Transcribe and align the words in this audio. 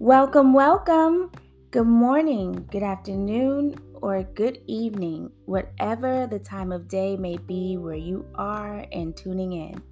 Welcome, 0.00 0.54
welcome. 0.54 1.30
Good 1.72 1.86
morning, 1.86 2.66
good 2.70 2.82
afternoon, 2.82 3.74
or 4.00 4.22
good 4.22 4.62
evening, 4.66 5.30
whatever 5.44 6.26
the 6.26 6.38
time 6.38 6.72
of 6.72 6.88
day 6.88 7.18
may 7.18 7.36
be 7.36 7.76
where 7.76 7.96
you 7.96 8.24
are 8.34 8.86
and 8.92 9.14
tuning 9.14 9.52
in. 9.52 9.82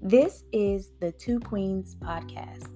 This 0.00 0.44
is 0.50 0.92
the 1.00 1.12
Two 1.12 1.40
Queens 1.40 1.94
podcast. 1.96 2.70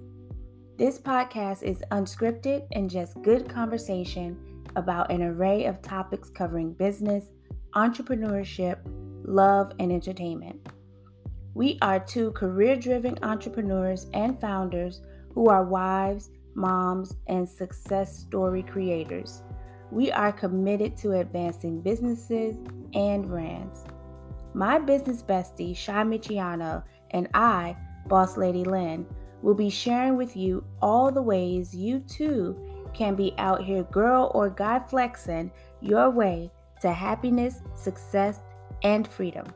This 0.76 0.98
podcast 0.98 1.62
is 1.62 1.82
unscripted 1.90 2.66
and 2.72 2.90
just 2.90 3.22
good 3.22 3.48
conversation 3.48 4.36
about 4.76 5.10
an 5.10 5.22
array 5.22 5.64
of 5.64 5.80
topics 5.80 6.28
covering 6.28 6.74
business, 6.74 7.30
entrepreneurship, 7.74 8.76
love, 9.24 9.72
and 9.78 9.90
entertainment. 9.90 10.68
We 11.54 11.78
are 11.80 11.98
two 11.98 12.32
career 12.32 12.76
driven 12.76 13.18
entrepreneurs 13.22 14.06
and 14.12 14.38
founders 14.38 15.00
who 15.34 15.48
are 15.48 15.64
wives, 15.64 16.28
moms, 16.54 17.16
and 17.26 17.48
success 17.48 18.16
story 18.16 18.62
creators. 18.62 19.42
We 19.90 20.10
are 20.10 20.32
committed 20.32 20.96
to 20.98 21.12
advancing 21.12 21.80
businesses 21.80 22.56
and 22.94 23.26
brands. 23.26 23.84
My 24.54 24.78
business 24.78 25.22
bestie, 25.22 25.74
Chi 25.74 26.02
Meechieono, 26.04 26.82
and 27.10 27.28
I, 27.34 27.76
Boss 28.06 28.36
Lady 28.36 28.64
Lynn, 28.64 29.06
will 29.42 29.54
be 29.54 29.70
sharing 29.70 30.16
with 30.16 30.36
you 30.36 30.64
all 30.80 31.10
the 31.10 31.22
ways 31.22 31.74
you 31.74 32.00
too 32.00 32.56
can 32.94 33.14
be 33.14 33.34
out 33.38 33.62
here 33.62 33.82
girl 33.84 34.30
or 34.34 34.50
guy 34.50 34.78
flexing 34.78 35.50
your 35.80 36.10
way 36.10 36.50
to 36.80 36.92
happiness, 36.92 37.62
success, 37.74 38.40
and 38.82 39.06
freedom. 39.08 39.46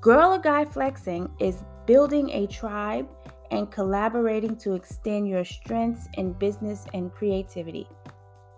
Girl 0.00 0.32
or 0.32 0.38
Guy 0.38 0.64
Flexing 0.64 1.30
is 1.38 1.62
building 1.86 2.30
a 2.30 2.46
tribe 2.46 3.08
and 3.52 3.70
collaborating 3.70 4.56
to 4.56 4.72
extend 4.72 5.28
your 5.28 5.44
strengths 5.44 6.08
in 6.14 6.32
business 6.32 6.86
and 6.94 7.12
creativity. 7.12 7.86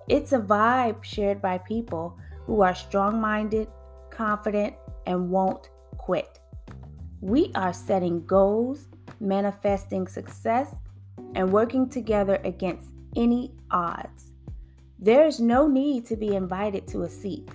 It's 0.08 0.32
a 0.32 0.38
vibe 0.38 1.02
shared 1.02 1.42
by 1.42 1.58
people 1.58 2.16
who 2.46 2.62
are 2.62 2.74
strong 2.74 3.20
minded, 3.20 3.68
confident, 4.10 4.74
and 5.06 5.30
won't 5.30 5.70
quit. 5.98 6.38
We 7.20 7.50
are 7.54 7.72
setting 7.72 8.24
goals, 8.24 8.86
manifesting 9.18 10.06
success, 10.06 10.74
and 11.34 11.50
working 11.50 11.88
together 11.88 12.40
against 12.44 12.90
any 13.16 13.52
odds. 13.70 14.32
There's 15.00 15.40
no 15.40 15.66
need 15.66 16.06
to 16.06 16.16
be 16.16 16.36
invited 16.36 16.86
to 16.88 17.02
a 17.02 17.08
seat. 17.08 17.48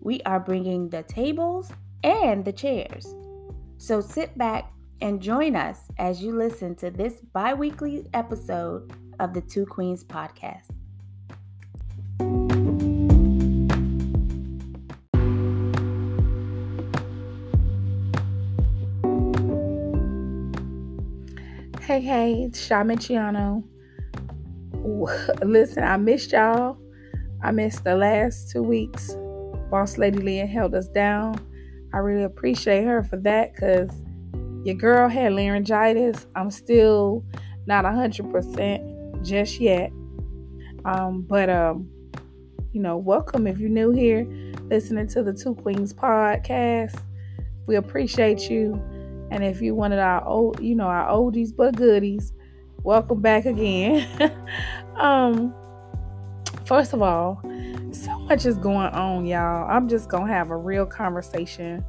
We 0.00 0.20
are 0.22 0.40
bringing 0.40 0.90
the 0.90 1.04
tables 1.04 1.72
and 2.04 2.44
the 2.44 2.52
chairs. 2.52 3.14
So 3.78 4.00
sit 4.00 4.36
back 4.36 4.72
and 5.00 5.20
join 5.20 5.56
us 5.56 5.80
as 5.98 6.22
you 6.22 6.36
listen 6.36 6.74
to 6.76 6.90
this 6.90 7.20
bi 7.32 7.54
weekly 7.54 8.06
episode 8.14 8.92
of 9.20 9.34
the 9.34 9.40
Two 9.40 9.66
Queens 9.66 10.04
podcast. 10.04 10.70
Hey, 21.80 22.00
hey, 22.00 22.42
it's 22.44 22.68
Chi 22.68 22.82
Meechieono. 22.82 23.62
Listen, 25.44 25.84
I 25.84 25.96
missed 25.96 26.32
y'all. 26.32 26.78
I 27.42 27.52
missed 27.52 27.84
the 27.84 27.94
last 27.94 28.50
two 28.50 28.62
weeks. 28.62 29.14
Boss 29.70 29.98
Lady 29.98 30.18
Leah 30.18 30.46
held 30.46 30.74
us 30.74 30.88
down 30.88 31.38
I 31.96 32.00
really 32.00 32.24
appreciate 32.24 32.84
her 32.84 33.02
for 33.02 33.16
that 33.18 33.54
because 33.54 33.90
your 34.66 34.74
girl 34.74 35.08
had 35.08 35.32
laryngitis. 35.32 36.26
I'm 36.34 36.50
still 36.50 37.24
not 37.66 37.84
100% 37.84 39.24
just 39.24 39.60
yet. 39.60 39.92
Um, 40.84 41.22
but, 41.22 41.48
um, 41.48 41.88
you 42.72 42.82
know, 42.82 42.96
welcome 42.96 43.46
if 43.46 43.60
you're 43.60 43.70
new 43.70 43.92
here 43.92 44.26
listening 44.64 45.06
to 45.06 45.22
the 45.22 45.32
Two 45.32 45.54
Queens 45.54 45.94
podcast. 45.94 47.00
We 47.68 47.76
appreciate 47.76 48.50
you. 48.50 48.82
And 49.30 49.44
if 49.44 49.60
one 49.76 49.92
of 49.92 50.00
our 50.00 50.26
old, 50.26 50.60
you 50.60 50.74
know, 50.74 50.88
our 50.88 51.08
oldies 51.10 51.54
but 51.56 51.76
goodies, 51.76 52.32
welcome 52.82 53.20
back 53.20 53.46
again. 53.46 54.04
um, 54.96 55.54
first 56.64 56.92
of 56.92 57.02
all, 57.02 57.40
so 57.92 58.18
much 58.18 58.44
is 58.44 58.58
going 58.58 58.88
on, 58.88 59.26
y'all. 59.26 59.70
I'm 59.70 59.88
just 59.88 60.08
to 60.26 60.32
have 60.32 60.50
a 60.50 60.56
real 60.56 60.86
conversation 60.86 61.84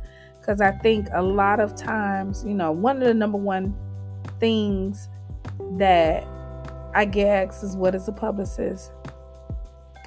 because 0.47 0.61
I 0.61 0.71
think 0.71 1.09
a 1.13 1.21
lot 1.21 1.59
of 1.59 1.75
times, 1.75 2.45
you 2.47 2.53
know, 2.53 2.71
one 2.71 3.01
of 3.01 3.03
the 3.03 3.13
number 3.13 3.37
one 3.37 3.75
things 4.39 5.09
that 5.77 6.25
I 6.95 7.03
get 7.03 7.49
asked 7.49 7.65
is 7.65 7.75
what 7.75 7.93
is 7.93 8.07
a 8.07 8.13
publicist? 8.13 8.93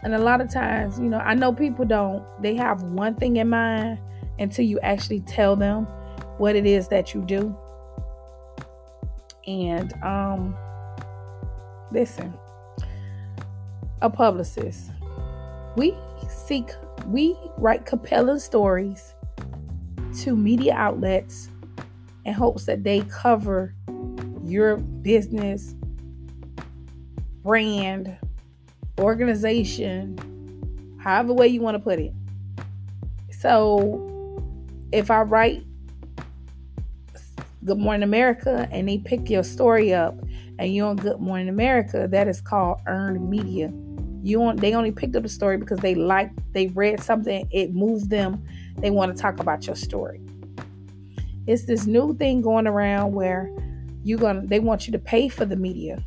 And 0.03 0.15
a 0.15 0.19
lot 0.19 0.41
of 0.41 0.51
times, 0.51 0.99
you 0.99 1.11
know, 1.11 1.19
I 1.19 1.35
know 1.35 1.53
people 1.53 1.85
don't, 1.85 2.25
they 2.43 2.55
have 2.55 2.83
one 2.83 3.17
thing 3.17 3.37
in 3.37 3.51
mind 3.51 3.99
until 4.39 4.65
you 4.65 4.81
actually 4.81 5.21
tell 5.21 5.57
them 5.57 5.85
what 6.39 6.57
it 6.57 6.65
is 6.65 6.89
that 6.89 7.13
you 7.13 7.21
do. 7.21 7.55
And 9.47 9.93
um 10.03 10.57
listen, 11.93 12.33
a 14.01 14.09
publicist 14.09 14.91
we 15.77 15.95
seek, 16.31 16.71
we 17.09 17.37
write 17.59 17.85
compelling 17.85 18.39
stories 18.39 19.15
to 20.19 20.37
media 20.37 20.75
outlets 20.75 21.49
in 22.25 22.35
hopes 22.35 22.65
that 22.67 22.85
they 22.85 23.01
cover 23.03 23.75
your 24.45 24.77
business, 24.77 25.75
brand, 27.43 28.17
organization, 28.99 30.19
however 31.01 31.33
way 31.33 31.49
you 31.49 31.61
want 31.61 31.77
to 31.77 31.79
put 31.79 31.99
it. 31.99 32.13
So 33.31 34.07
if 34.93 35.11
I 35.11 35.23
write 35.23 35.65
Good 37.65 37.79
Morning 37.79 38.03
America 38.03 38.69
and 38.71 38.89
they 38.89 38.99
pick 38.99 39.31
your 39.31 39.45
story 39.45 39.95
up 39.95 40.15
and 40.59 40.75
you're 40.75 40.89
on 40.89 40.97
Good 40.97 41.21
Morning 41.21 41.49
America, 41.49 42.09
that 42.11 42.29
is 42.29 42.41
called 42.41 42.81
earned 42.87 43.31
media. 43.31 43.73
You 44.23 44.41
want 44.41 44.61
they 44.61 44.75
only 44.75 44.93
picked 44.93 45.17
up 45.17 45.23
the 45.23 45.29
story 45.29 45.57
because 45.57 45.79
they 45.79 45.95
liked 45.95 46.39
they 46.53 46.69
read 46.69 47.03
something, 47.03 47.49
it 47.51 47.75
moved 47.75 48.11
them. 48.11 48.45
They 48.79 48.91
want 48.91 49.15
to 49.15 49.21
talk 49.21 49.41
about 49.41 49.67
your 49.67 49.77
story. 49.77 50.21
It's 51.47 51.65
this 51.65 51.87
new 51.87 52.15
thing 52.17 52.43
going 52.43 52.67
around 52.67 53.13
where 53.13 53.51
you're 54.05 54.19
gonna 54.19 54.47
they 54.47 54.61
want 54.61 54.87
you 54.87 54.93
to 54.93 54.99
pay 54.99 55.29
for 55.29 55.45
the 55.45 55.57
media. 55.57 56.05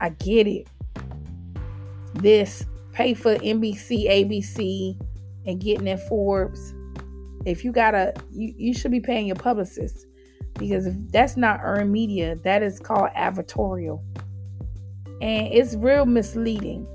I 0.00 0.10
get 0.10 0.46
it. 0.46 0.68
This 2.14 2.64
pay 2.92 3.14
for 3.14 3.36
NBC, 3.36 4.08
ABC, 4.08 5.00
and 5.46 5.60
getting 5.60 5.86
in 5.86 5.98
Forbes. 5.98 6.74
If 7.46 7.64
you 7.64 7.72
gotta, 7.72 8.12
you, 8.30 8.52
you 8.56 8.74
should 8.74 8.90
be 8.90 9.00
paying 9.00 9.26
your 9.26 9.36
publicist 9.36 10.06
because 10.58 10.86
if 10.86 10.94
that's 11.10 11.36
not 11.36 11.60
earned 11.62 11.92
media, 11.92 12.36
that 12.42 12.62
is 12.62 12.80
called 12.80 13.10
advertorial. 13.16 14.02
And 15.20 15.46
it's 15.52 15.74
real 15.76 16.06
misleading. 16.06 16.86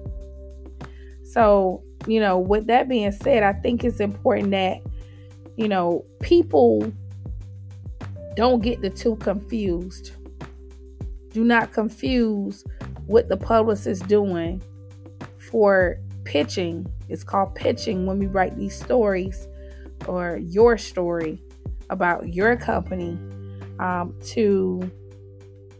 So, 1.33 1.81
you 2.05 2.19
know, 2.19 2.37
with 2.37 2.67
that 2.67 2.87
being 2.87 3.11
said, 3.11 3.41
I 3.41 3.53
think 3.53 3.83
it's 3.83 3.99
important 3.99 4.51
that, 4.51 4.81
you 5.55 5.67
know, 5.67 6.05
people 6.21 6.93
don't 8.35 8.61
get 8.61 8.81
the 8.81 8.91
two 8.91 9.15
confused. 9.15 10.11
Do 11.31 11.43
not 11.43 11.73
confuse 11.73 12.63
what 13.07 13.29
the 13.29 13.37
publicist 13.37 13.87
is 13.87 13.99
doing 14.01 14.61
for 15.49 15.97
pitching. 16.23 16.85
It's 17.09 17.23
called 17.23 17.55
pitching 17.55 18.05
when 18.05 18.19
we 18.19 18.27
write 18.27 18.55
these 18.55 18.79
stories 18.79 19.47
or 20.07 20.37
your 20.37 20.77
story 20.77 21.41
about 21.89 22.31
your 22.31 22.55
company 22.57 23.17
um, 23.79 24.15
to 24.25 24.87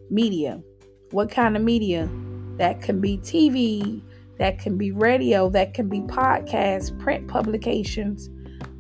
media. 0.10 0.64
What 1.12 1.30
kind 1.30 1.56
of 1.56 1.62
media? 1.62 2.10
That 2.58 2.82
can 2.82 3.00
be 3.00 3.20
TV, 3.20 4.02
that 4.38 4.60
can 4.60 4.78
be 4.78 4.92
radio, 4.92 5.50
that 5.50 5.74
can 5.74 5.90
be 5.90 6.02
podcasts, 6.02 6.98
print 7.00 7.28
publications, 7.28 8.30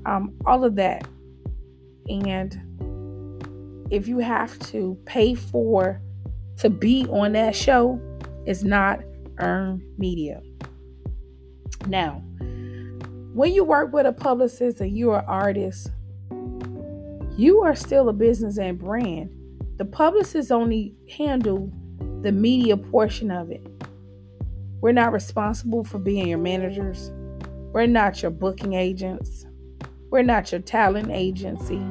um, 0.06 0.34
all 0.46 0.64
of 0.64 0.76
that. 0.76 1.08
And 2.10 3.88
if 3.92 4.08
you 4.08 4.20
have 4.20 4.58
to 4.72 4.98
pay 5.06 5.36
for 5.36 6.02
to 6.58 6.70
be 6.70 7.06
on 7.08 7.34
that 7.34 7.56
show, 7.56 8.00
it's 8.46 8.64
not 8.64 9.00
earned 9.40 9.82
media. 9.98 10.42
Now, 11.88 12.24
when 13.34 13.54
you 13.54 13.64
work 13.64 13.94
with 13.94 14.06
a 14.06 14.14
publicist 14.14 14.80
and 14.80 14.96
you're 14.96 15.20
an 15.20 15.26
artist, 15.26 15.92
you 17.38 17.62
are 17.64 17.76
still 17.76 18.10
a 18.10 18.14
business 18.14 18.58
and 18.58 18.78
brand. 18.78 19.30
The 19.78 19.86
publicist 19.86 20.52
only 20.52 20.96
handle 21.10 21.72
the 22.22 22.32
media 22.32 22.78
portion 22.78 23.32
of 23.32 23.50
it. 23.50 23.66
We're 24.83 24.91
not 24.91 25.13
responsible 25.13 25.85
for 25.85 25.97
being 25.97 26.27
your 26.27 26.39
managers. 26.39 27.09
We're 27.71 27.88
not 27.88 28.21
your 28.21 28.31
booking 28.31 28.74
agents. 28.74 29.45
We're 30.09 30.24
not 30.24 30.51
your 30.51 30.59
talent 30.59 31.09
agency. 31.09 31.81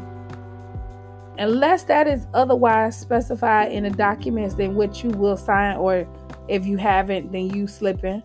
Unless 1.39 1.85
that 1.85 2.07
is 2.07 2.27
otherwise 2.35 3.01
specified 3.01 3.73
in 3.73 3.85
the 3.85 3.91
documents 3.91 4.57
in 4.57 4.75
which 4.75 5.03
you 5.03 5.09
will 5.09 5.39
sign 5.39 5.79
or 5.79 6.07
If 6.49 6.67
you 6.67 6.77
haven't, 6.77 7.33
then 7.33 7.49
you 7.49 7.67
slipping. 7.67 8.23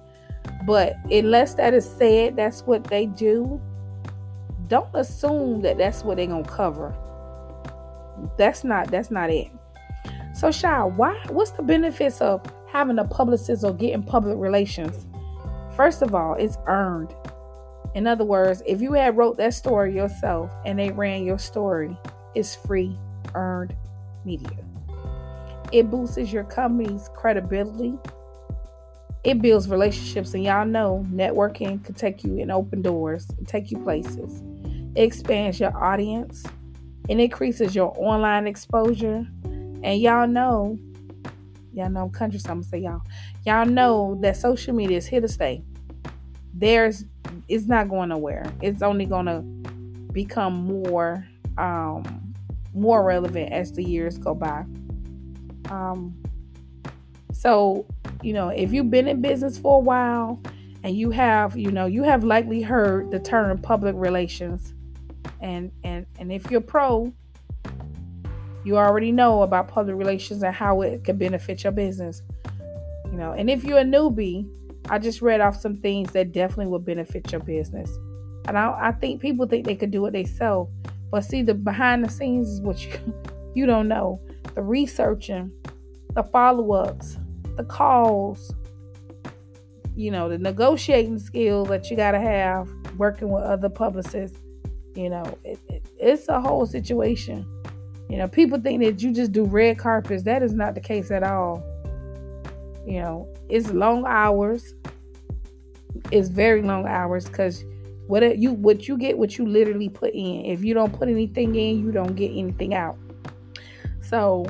But 0.66 0.98
unless 1.10 1.54
that 1.54 1.74
is 1.74 1.90
said, 1.90 2.36
that's 2.36 2.64
what 2.64 2.84
they 2.84 3.06
do. 3.06 3.62
Don't 4.68 4.94
assume 4.94 5.62
that 5.62 5.78
that's 5.78 6.04
what 6.04 6.18
they're 6.18 6.28
gonna 6.28 6.44
cover. 6.44 6.94
That's 8.38 8.66
not 8.66 8.92
that's 8.92 9.12
not 9.12 9.30
it. 9.30 9.48
So, 10.34 10.52
Chi, 10.52 10.84
why? 10.84 11.16
What's 11.30 11.52
the 11.52 11.64
benefits 11.64 12.20
of 12.20 12.42
having 12.78 13.00
a 13.00 13.06
publicist 13.06 13.64
or 13.64 13.74
getting 13.74 14.04
public 14.04 14.38
relations? 14.38 15.08
First 15.76 16.04
of 16.04 16.14
all, 16.14 16.36
it's 16.36 16.58
earned. 16.68 17.12
In 17.96 18.06
other 18.06 18.24
words, 18.24 18.62
if 18.68 18.82
you 18.82 18.94
had 18.94 19.18
wrote 19.18 19.38
that 19.38 19.56
story 19.56 19.96
yourself 19.96 20.52
and 20.64 20.78
they 20.78 20.92
ran 20.92 21.26
your 21.26 21.40
story, 21.40 21.98
it's 22.36 22.54
free, 22.56 22.96
earned 23.34 23.76
media. 24.26 24.64
It 25.72 25.90
boosts 25.90 26.32
your 26.32 26.44
company's 26.44 27.10
credibility. 27.16 27.96
It 29.24 29.42
builds 29.42 29.68
relationships, 29.68 30.36
and 30.36 30.44
y'all 30.44 30.66
know 30.66 31.04
networking 31.10 31.84
can 31.84 31.96
take 31.96 32.24
you 32.24 32.38
in 32.38 32.52
open 32.52 32.84
doors, 32.84 33.28
take 33.48 33.72
you 33.72 33.80
places. 33.80 34.44
It 34.96 35.02
expands 35.02 35.60
your 35.60 35.76
audience, 35.76 36.46
and 37.10 37.20
increases 37.20 37.76
your 37.76 37.94
online 37.98 38.46
exposure 38.46 39.26
and 39.84 40.02
y'all 40.02 40.28
know, 40.28 40.78
y'all 41.78 41.90
know 41.90 42.02
I'm 42.02 42.10
country, 42.10 42.40
so 42.40 42.50
I'm 42.50 42.62
gonna 42.62 42.70
say 42.70 42.80
y'all. 42.80 43.02
Y'all 43.46 43.66
know 43.66 44.18
that 44.22 44.36
social 44.36 44.74
media 44.74 44.98
is 44.98 45.06
here 45.06 45.22
to 45.22 45.28
stay. 45.28 45.64
There's 46.54 47.06
it's 47.48 47.66
not 47.66 47.90
going 47.90 48.10
nowhere. 48.10 48.52
It's 48.62 48.82
only 48.82 49.06
gonna 49.06 49.42
become 50.12 50.54
more 50.66 51.26
um 51.58 52.34
more 52.74 53.04
relevant 53.04 53.52
as 53.52 53.72
the 53.72 53.84
years 53.84 54.18
go 54.18 54.34
by. 54.34 54.66
Um 55.70 56.16
so, 57.32 57.86
you 58.24 58.34
know, 58.34 58.50
if 58.50 58.74
you've 58.74 58.90
been 58.90 59.08
in 59.08 59.22
business 59.22 59.60
for 59.60 59.78
a 59.78 59.80
while 59.80 60.42
and 60.84 60.98
you 60.98 61.12
have, 61.12 61.56
you 61.56 61.72
know, 61.72 61.86
you 61.86 62.02
have 62.02 62.24
likely 62.24 62.64
heard 62.64 63.12
the 63.12 63.20
term 63.20 63.60
public 63.60 63.96
relations. 63.96 64.74
And 65.40 65.72
and 65.84 66.08
and 66.18 66.32
if 66.32 66.50
you're 66.50 66.62
pro, 66.62 67.14
you 68.68 68.78
already 68.78 69.14
know 69.14 69.44
about 69.44 69.70
public 69.70 69.96
relations 69.96 70.44
and 70.44 70.54
how 70.54 70.82
it 70.82 71.06
can 71.06 71.18
benefit 71.18 71.64
your 71.64 71.72
business. 71.72 72.22
You 73.06 73.14
know, 73.14 73.32
and 73.32 73.50
if 73.50 73.64
you're 73.64 73.78
a 73.78 73.86
newbie, 73.86 74.46
I 74.90 75.00
just 75.00 75.22
read 75.22 75.40
off 75.40 75.56
some 75.56 75.78
things 75.78 76.12
that 76.12 76.34
definitely 76.34 76.68
will 76.68 76.80
benefit 76.80 77.32
your 77.32 77.40
business. 77.40 77.90
And 78.46 78.58
I, 78.58 78.78
I 78.78 78.92
think 78.92 79.22
people 79.22 79.48
think 79.48 79.66
they 79.66 79.76
could 79.76 79.92
do 79.92 80.06
it 80.08 80.12
themselves, 80.12 80.70
but 81.10 81.22
see, 81.22 81.44
the 81.44 81.54
behind 81.54 82.04
the 82.04 82.10
scenes 82.10 82.50
is 82.50 82.62
what 82.62 82.86
you 82.86 82.92
you 83.56 83.66
don't 83.66 83.88
know. 83.88 84.20
The 84.54 84.62
researching, 84.62 85.50
the 86.14 86.24
follow 86.24 86.74
ups, 86.74 87.16
the 87.56 87.64
calls, 87.64 88.54
you 89.96 90.12
know, 90.12 90.28
the 90.28 90.38
negotiating 90.38 91.20
skills 91.20 91.70
that 91.70 91.90
you 91.90 91.96
got 91.96 92.12
to 92.12 92.20
have 92.20 92.70
working 92.98 93.30
with 93.30 93.44
other 93.44 93.70
publicists. 93.70 94.38
You 94.94 95.10
know, 95.10 95.38
it, 95.46 95.58
it, 95.70 95.86
it's 95.98 96.28
a 96.28 96.42
whole 96.42 96.66
situation. 96.66 97.46
You 98.10 98.18
know, 98.18 98.28
people 98.28 98.60
think 98.60 98.82
that 98.84 99.02
you 99.02 99.12
just 99.12 99.32
do 99.32 99.44
red 99.44 99.78
carpets. 99.78 100.24
That 100.24 100.42
is 100.42 100.54
not 100.54 100.76
the 100.76 100.82
case 100.82 101.12
at 101.12 101.24
all. 101.24 101.64
You 102.86 103.02
know, 103.02 103.28
it's 103.50 103.70
long 103.72 104.06
hours. 104.08 104.74
It's 106.12 106.30
very 106.30 106.62
long 106.62 106.88
hours 106.88 107.26
because 107.26 107.66
what 108.08 108.38
you 108.38 108.54
what 108.54 108.88
you 108.88 108.98
get 108.98 109.18
what 109.18 109.38
you 109.38 109.46
literally 109.46 109.90
put 109.90 110.14
in. 110.14 110.46
If 110.46 110.64
you 110.64 110.74
don't 110.74 110.94
put 110.98 111.10
anything 111.10 111.56
in, 111.56 111.84
you 111.84 111.92
don't 111.92 112.16
get 112.16 112.32
anything 112.32 112.74
out. 112.74 112.98
So 114.02 114.46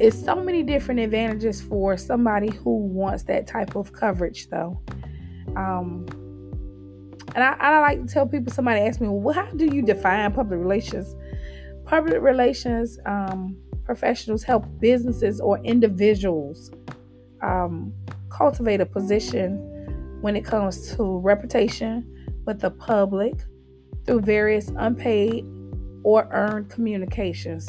it's 0.00 0.20
so 0.20 0.34
many 0.34 0.64
different 0.64 0.98
advantages 1.00 1.60
for 1.60 1.96
somebody 1.96 2.50
who 2.50 2.78
wants 2.78 3.22
that 3.24 3.46
type 3.46 3.76
of 3.76 3.92
coverage 3.92 4.48
though. 4.48 4.80
Um 5.56 6.06
and 7.36 7.44
I, 7.44 7.54
I 7.60 7.78
like 7.78 8.04
to 8.04 8.12
tell 8.12 8.26
people 8.26 8.52
somebody 8.52 8.80
asked 8.80 9.00
me, 9.00 9.06
well, 9.08 9.32
how 9.32 9.46
do 9.52 9.66
you 9.66 9.82
define 9.82 10.32
public 10.32 10.58
relations? 10.58 11.14
Public 11.90 12.22
relations 12.22 13.00
um, 13.04 13.56
professionals 13.84 14.44
help 14.44 14.64
businesses 14.78 15.40
or 15.40 15.58
individuals 15.64 16.70
um, 17.42 17.92
cultivate 18.28 18.80
a 18.80 18.86
position 18.86 19.56
when 20.20 20.36
it 20.36 20.44
comes 20.44 20.94
to 20.94 21.18
reputation 21.18 22.06
with 22.46 22.60
the 22.60 22.70
public 22.70 23.34
through 24.06 24.20
various 24.20 24.68
unpaid 24.76 25.44
or 26.04 26.28
earned 26.30 26.70
communications. 26.70 27.68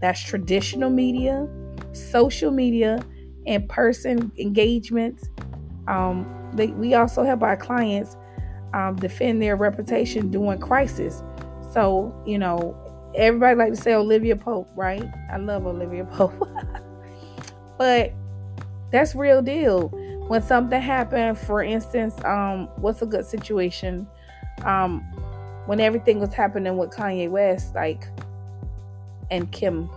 That's 0.00 0.22
traditional 0.22 0.88
media, 0.88 1.46
social 1.92 2.50
media, 2.50 3.04
in 3.44 3.68
person 3.68 4.32
engagements. 4.38 5.28
Um, 5.86 6.50
they, 6.54 6.68
we 6.68 6.94
also 6.94 7.24
help 7.24 7.42
our 7.42 7.58
clients 7.58 8.16
um, 8.72 8.96
defend 8.96 9.42
their 9.42 9.56
reputation 9.56 10.30
during 10.30 10.60
crisis. 10.60 11.22
So, 11.74 12.14
you 12.26 12.38
know, 12.38 12.74
everybody 13.14 13.56
like 13.56 13.70
to 13.74 13.80
say 13.80 13.94
Olivia 13.94 14.36
Pope, 14.36 14.70
right? 14.74 15.04
I 15.30 15.36
love 15.36 15.66
Olivia 15.66 16.04
Pope. 16.04 16.48
but 17.78 18.12
that's 18.90 19.14
real 19.14 19.42
deal. 19.42 19.88
When 20.28 20.42
something 20.42 20.80
happened, 20.80 21.38
for 21.38 21.62
instance, 21.62 22.14
um, 22.24 22.68
what's 22.76 23.02
a 23.02 23.06
good 23.06 23.26
situation? 23.26 24.06
Um, 24.64 25.00
when 25.66 25.80
everything 25.80 26.20
was 26.20 26.32
happening 26.32 26.76
with 26.76 26.90
Kanye 26.90 27.28
West, 27.28 27.74
like 27.74 28.04
and 29.30 29.50
Kim, 29.52 29.88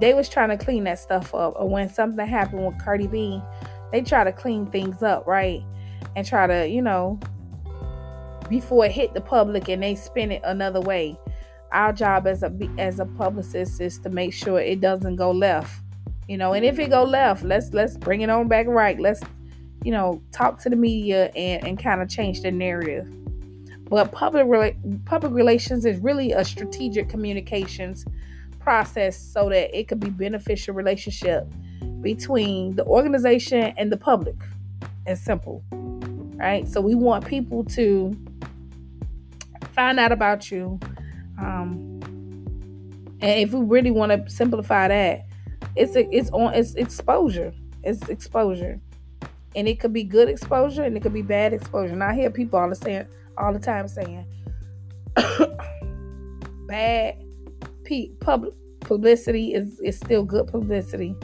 they 0.00 0.14
was 0.14 0.28
trying 0.28 0.56
to 0.56 0.62
clean 0.62 0.84
that 0.84 0.98
stuff 0.98 1.34
up. 1.34 1.54
Or 1.56 1.68
when 1.68 1.88
something 1.88 2.26
happened 2.26 2.66
with 2.66 2.78
Cardi 2.82 3.06
B, 3.06 3.40
they 3.92 4.02
try 4.02 4.24
to 4.24 4.32
clean 4.32 4.66
things 4.66 5.02
up, 5.02 5.26
right? 5.26 5.62
And 6.16 6.26
try 6.26 6.46
to, 6.46 6.68
you 6.68 6.82
know, 6.82 7.18
before 8.48 8.86
it 8.86 8.92
hit 8.92 9.14
the 9.14 9.20
public 9.20 9.68
and 9.68 9.82
they 9.82 9.94
spin 9.94 10.32
it 10.32 10.42
another 10.44 10.80
way. 10.80 11.18
Our 11.74 11.92
job 11.92 12.28
as 12.28 12.44
a 12.44 12.52
as 12.78 13.00
a 13.00 13.04
publicist 13.04 13.80
is 13.80 13.98
to 13.98 14.08
make 14.08 14.32
sure 14.32 14.60
it 14.60 14.80
doesn't 14.80 15.16
go 15.16 15.32
left. 15.32 15.82
You 16.28 16.38
know, 16.38 16.52
and 16.52 16.64
if 16.64 16.78
it 16.78 16.88
go 16.88 17.02
mm-hmm. 17.02 17.12
left, 17.12 17.44
let's 17.44 17.72
let's 17.72 17.96
bring 17.96 18.20
it 18.20 18.30
on 18.30 18.46
back 18.46 18.66
right. 18.68 18.98
Let's 18.98 19.20
you 19.82 19.90
know 19.90 20.22
talk 20.30 20.60
to 20.60 20.70
the 20.70 20.76
media 20.76 21.32
and 21.34 21.66
and 21.66 21.78
kind 21.78 22.00
of 22.00 22.08
change 22.08 22.42
the 22.42 22.52
narrative. 22.52 23.06
But 23.90 24.12
public 24.12 24.46
rela- 24.46 25.04
public 25.04 25.32
relations 25.32 25.84
is 25.84 25.98
really 25.98 26.30
a 26.30 26.44
strategic 26.44 27.08
communications 27.08 28.06
process 28.60 29.18
so 29.18 29.48
that 29.48 29.76
it 29.76 29.88
could 29.88 30.00
be 30.00 30.10
beneficial 30.10 30.74
relationship 30.74 31.46
between 32.00 32.76
the 32.76 32.84
organization 32.84 33.74
and 33.76 33.90
the 33.90 33.96
public. 33.96 34.36
It's 35.06 35.20
simple, 35.20 35.64
right? 36.36 36.68
So 36.68 36.80
we 36.80 36.94
want 36.94 37.26
people 37.26 37.64
to 37.64 38.16
find 39.72 39.98
out 39.98 40.12
about 40.12 40.50
you. 40.50 40.78
Um, 41.38 42.00
and 43.20 43.40
if 43.40 43.52
we 43.52 43.64
really 43.64 43.90
want 43.90 44.12
to 44.12 44.30
simplify 44.30 44.88
that, 44.88 45.26
it's 45.76 45.92
it's 45.96 46.30
on 46.30 46.54
it's 46.54 46.74
exposure. 46.74 47.52
It's 47.82 48.08
exposure, 48.08 48.80
and 49.56 49.68
it 49.68 49.80
could 49.80 49.92
be 49.92 50.04
good 50.04 50.28
exposure 50.28 50.82
and 50.82 50.96
it 50.96 51.00
could 51.00 51.12
be 51.12 51.22
bad 51.22 51.52
exposure. 51.52 51.92
And 51.92 52.02
I 52.02 52.14
hear 52.14 52.30
people 52.30 52.58
all 52.58 52.68
the 52.68 52.74
saying 52.74 53.06
all 53.36 53.52
the 53.52 53.58
time 53.58 53.88
saying 53.88 54.26
bad 56.68 57.16
public 58.20 58.54
publicity 58.80 59.54
is 59.54 59.80
is 59.80 59.96
still 59.96 60.24
good 60.24 60.46
publicity. 60.46 61.14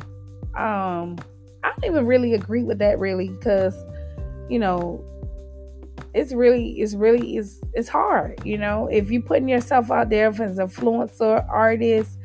Um, 0.56 1.16
I 1.62 1.72
don't 1.72 1.84
even 1.84 2.06
really 2.06 2.34
agree 2.34 2.62
with 2.62 2.78
that 2.78 2.98
really 2.98 3.28
because 3.28 3.76
you 4.48 4.58
know 4.58 5.04
it's 6.14 6.32
really 6.32 6.80
it's 6.80 6.94
really 6.94 7.36
it's 7.36 7.60
it's 7.74 7.88
hard 7.88 8.40
you 8.44 8.58
know? 8.58 8.88
If 8.88 9.10
you're 9.10 9.22
putting 9.22 9.48
yourself 9.48 9.90
out 9.90 10.10
there 10.10 10.28
as 10.28 10.40
an 10.40 10.56
influencer 10.56 11.46
artist 11.48 12.18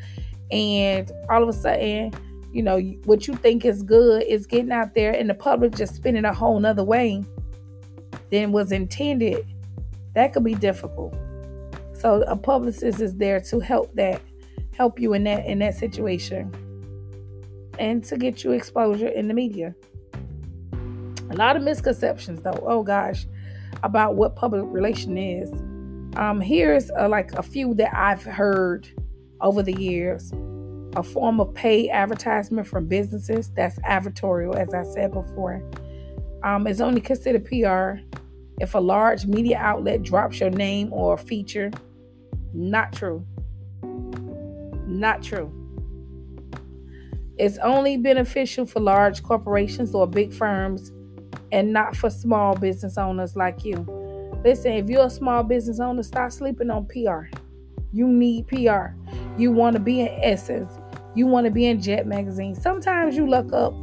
and 0.51 1.11
all 1.29 1.43
of 1.43 1.49
a 1.49 1.53
sudden 1.53 2.13
you 2.51 2.63
know 2.63 2.79
what 3.05 3.27
you 3.27 3.35
think 3.35 3.65
is 3.65 3.83
good 3.83 4.23
is 4.23 4.47
getting 4.47 4.71
out 4.71 4.95
there 4.95 5.11
and 5.11 5.29
the 5.29 5.33
public 5.33 5.75
just 5.75 5.95
spinning 5.95 6.25
a 6.25 6.33
whole 6.33 6.59
nother 6.59 6.83
way 6.83 7.23
than 8.31 8.51
was 8.51 8.71
intended 8.71 9.45
that 10.15 10.31
could 10.31 10.45
be 10.45 10.55
difficult. 10.55 11.13
So 11.93 12.23
a 12.23 12.35
publicist 12.35 13.01
is 13.01 13.15
there 13.15 13.39
to 13.41 13.59
help 13.59 13.93
that 13.95 14.21
help 14.75 14.99
you 14.99 15.13
in 15.13 15.25
that 15.25 15.45
in 15.45 15.59
that 15.59 15.75
situation 15.75 16.53
and 17.77 18.03
to 18.05 18.17
get 18.17 18.43
you 18.43 18.51
exposure 18.51 19.09
in 19.09 19.27
the 19.27 19.33
media. 19.33 19.75
A 21.29 21.35
lot 21.35 21.55
of 21.57 21.63
misconceptions 21.63 22.41
though. 22.41 22.63
Oh 22.65 22.81
gosh 22.81 23.27
about 23.85 24.15
what 24.15 24.35
public 24.35 24.63
relation 24.65 25.15
is. 25.15 25.51
Um, 26.17 26.41
here's 26.41 26.89
uh, 26.99 27.07
like 27.07 27.31
a 27.33 27.43
few 27.43 27.75
that 27.75 27.95
I've 27.95 28.23
heard 28.23 28.89
over 29.41 29.61
the 29.61 29.79
years. 29.79 30.33
A 30.95 31.03
form 31.03 31.39
of 31.39 31.53
paid 31.53 31.91
advertisement 31.91 32.67
from 32.67 32.87
businesses 32.87 33.51
that's 33.55 33.77
advertorial, 33.79 34.55
as 34.55 34.73
I 34.73 34.83
said 34.83 35.11
before, 35.13 35.61
um, 36.43 36.67
is 36.67 36.81
only 36.81 36.99
considered 36.99 37.45
PR 37.45 38.01
if 38.59 38.73
a 38.73 38.79
large 38.79 39.25
media 39.25 39.57
outlet 39.57 40.01
drops 40.01 40.39
your 40.39 40.49
name 40.49 40.91
or 40.91 41.17
feature. 41.17 41.69
Not 42.53 42.91
true. 42.93 43.25
Not 44.87 45.21
true. 45.21 45.51
It's 47.37 47.57
only 47.59 47.97
beneficial 47.97 48.65
for 48.65 48.79
large 48.79 49.21
corporations 49.21 49.93
or 49.93 50.07
big 50.07 50.33
firms 50.33 50.91
and 51.55 51.71
not 51.71 51.95
for 51.95 52.09
small 52.09 52.53
business 52.53 52.97
owners 52.97 53.37
like 53.37 53.63
you. 53.63 53.77
Listen, 54.43 54.73
if 54.73 54.89
you're 54.89 55.05
a 55.05 55.09
small 55.09 55.41
business 55.41 55.79
owner, 55.79 56.03
stop 56.03 56.33
sleeping 56.33 56.69
on 56.69 56.85
PR. 56.87 57.27
You 57.93 58.09
need 58.09 58.47
PR. 58.47 58.87
You 59.37 59.53
want 59.53 59.75
to 59.75 59.79
be 59.79 60.01
in 60.01 60.09
Essence. 60.21 60.77
You 61.15 61.27
want 61.27 61.45
to 61.45 61.51
be 61.51 61.65
in 61.67 61.81
Jet 61.81 62.07
Magazine. 62.07 62.55
Sometimes 62.55 63.15
you 63.15 63.25
look 63.25 63.53
up 63.53 63.73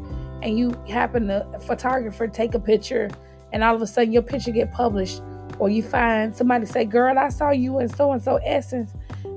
and 0.43 0.59
you 0.59 0.79
happen 0.87 1.29
to 1.29 1.47
photographer 1.61 2.29
take 2.29 2.55
a 2.55 2.61
picture 2.61 3.11
and 3.55 3.64
all 3.64 3.75
of 3.75 3.81
a 3.81 3.87
sudden 3.87 4.12
your 4.12 4.21
picture 4.21 4.50
get 4.50 4.71
published 4.71 5.23
or 5.59 5.71
you 5.71 5.83
find 5.83 6.37
somebody 6.37 6.67
say, 6.67 6.85
girl, 6.85 7.19
I 7.19 7.31
saw 7.31 7.52
you 7.52 7.79
in 7.79 7.88
so 7.88 8.12
and 8.12 8.23
so 8.23 8.37
Essence 8.45 8.93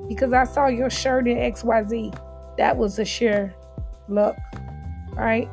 because 0.09 0.33
I 0.33 0.43
saw 0.43 0.67
your 0.67 0.89
shirt 0.89 1.25
in 1.29 1.37
XYZ. 1.37 2.57
That 2.57 2.75
was 2.75 2.99
a 2.99 3.05
share 3.05 3.55
look, 4.09 4.35
right? 5.13 5.49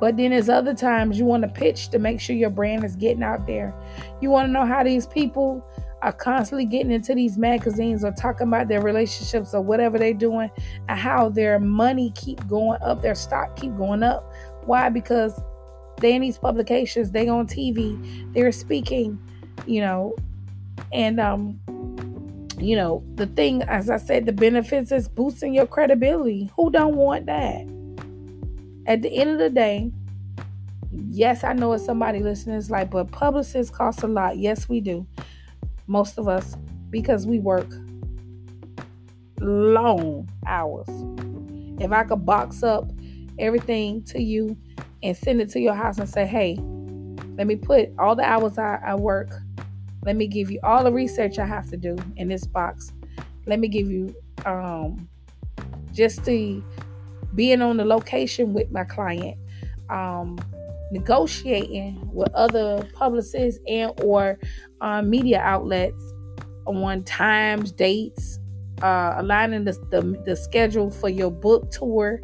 But 0.00 0.16
then 0.16 0.30
there's 0.30 0.48
other 0.48 0.74
times 0.74 1.18
you 1.18 1.26
want 1.26 1.42
to 1.42 1.48
pitch 1.48 1.90
to 1.90 1.98
make 1.98 2.20
sure 2.20 2.34
your 2.34 2.50
brand 2.50 2.84
is 2.84 2.96
getting 2.96 3.22
out 3.22 3.46
there. 3.46 3.74
You 4.20 4.30
want 4.30 4.48
to 4.48 4.52
know 4.52 4.64
how 4.64 4.82
these 4.82 5.06
people 5.06 5.64
are 6.02 6.12
constantly 6.12 6.64
getting 6.64 6.90
into 6.90 7.14
these 7.14 7.36
magazines 7.36 8.02
or 8.02 8.12
talking 8.12 8.48
about 8.48 8.68
their 8.68 8.80
relationships 8.80 9.52
or 9.52 9.60
whatever 9.60 9.98
they're 9.98 10.14
doing 10.14 10.50
and 10.88 10.98
how 10.98 11.28
their 11.28 11.58
money 11.58 12.10
keep 12.14 12.46
going 12.48 12.80
up, 12.82 13.02
their 13.02 13.14
stock 13.14 13.54
keep 13.56 13.76
going 13.76 14.02
up. 14.02 14.32
Why? 14.64 14.88
Because 14.88 15.38
they 15.98 16.14
in 16.14 16.22
these 16.22 16.38
publications, 16.38 17.10
they 17.10 17.28
on 17.28 17.46
TV, 17.46 18.32
they're 18.32 18.52
speaking, 18.52 19.18
you 19.66 19.82
know, 19.82 20.16
and 20.92 21.20
um 21.20 21.60
you 22.58 22.76
know, 22.76 23.02
the 23.14 23.26
thing, 23.26 23.62
as 23.62 23.88
I 23.88 23.96
said, 23.96 24.26
the 24.26 24.32
benefits 24.32 24.92
is 24.92 25.08
boosting 25.08 25.54
your 25.54 25.66
credibility. 25.66 26.50
Who 26.56 26.70
don't 26.70 26.94
want 26.94 27.24
that? 27.26 27.66
At 28.90 29.02
the 29.02 29.12
end 29.16 29.30
of 29.30 29.38
the 29.38 29.50
day, 29.50 29.92
yes, 30.90 31.44
I 31.44 31.52
know 31.52 31.72
it's 31.74 31.84
somebody 31.84 32.18
listening 32.18 32.56
is 32.56 32.72
like, 32.72 32.90
but 32.90 33.12
publicists 33.12 33.74
cost 33.74 34.02
a 34.02 34.08
lot. 34.08 34.36
Yes, 34.38 34.68
we 34.68 34.80
do. 34.80 35.06
Most 35.86 36.18
of 36.18 36.26
us, 36.26 36.56
because 36.90 37.24
we 37.24 37.38
work 37.38 37.68
long 39.38 40.28
hours. 40.44 40.88
If 41.80 41.92
I 41.92 42.02
could 42.02 42.26
box 42.26 42.64
up 42.64 42.90
everything 43.38 44.02
to 44.06 44.20
you 44.20 44.56
and 45.04 45.16
send 45.16 45.40
it 45.40 45.50
to 45.50 45.60
your 45.60 45.74
house 45.74 45.98
and 45.98 46.08
say, 46.08 46.26
hey, 46.26 46.56
let 47.36 47.46
me 47.46 47.54
put 47.54 47.90
all 47.96 48.16
the 48.16 48.24
hours 48.24 48.58
I, 48.58 48.80
I 48.84 48.96
work 48.96 49.30
let 50.04 50.16
me 50.16 50.26
give 50.26 50.50
you 50.50 50.58
all 50.62 50.82
the 50.82 50.92
research 50.92 51.38
I 51.38 51.44
have 51.44 51.68
to 51.70 51.76
do 51.76 51.96
in 52.16 52.28
this 52.28 52.46
box. 52.46 52.92
Let 53.46 53.58
me 53.58 53.68
give 53.68 53.90
you 53.90 54.14
um, 54.46 55.08
just 55.92 56.24
the 56.24 56.62
being 57.34 57.62
on 57.62 57.76
the 57.76 57.84
location 57.84 58.52
with 58.52 58.70
my 58.70 58.84
client, 58.84 59.38
um, 59.88 60.38
negotiating 60.90 62.10
with 62.12 62.32
other 62.34 62.88
publicists 62.94 63.60
and 63.66 63.92
or 64.02 64.38
uh, 64.80 65.02
media 65.02 65.40
outlets 65.40 66.02
on 66.66 67.02
times, 67.04 67.72
dates, 67.72 68.38
uh, 68.82 69.14
aligning 69.16 69.64
the, 69.64 69.72
the, 69.90 70.22
the 70.24 70.36
schedule 70.36 70.90
for 70.90 71.08
your 71.08 71.30
book 71.30 71.70
tour. 71.70 72.20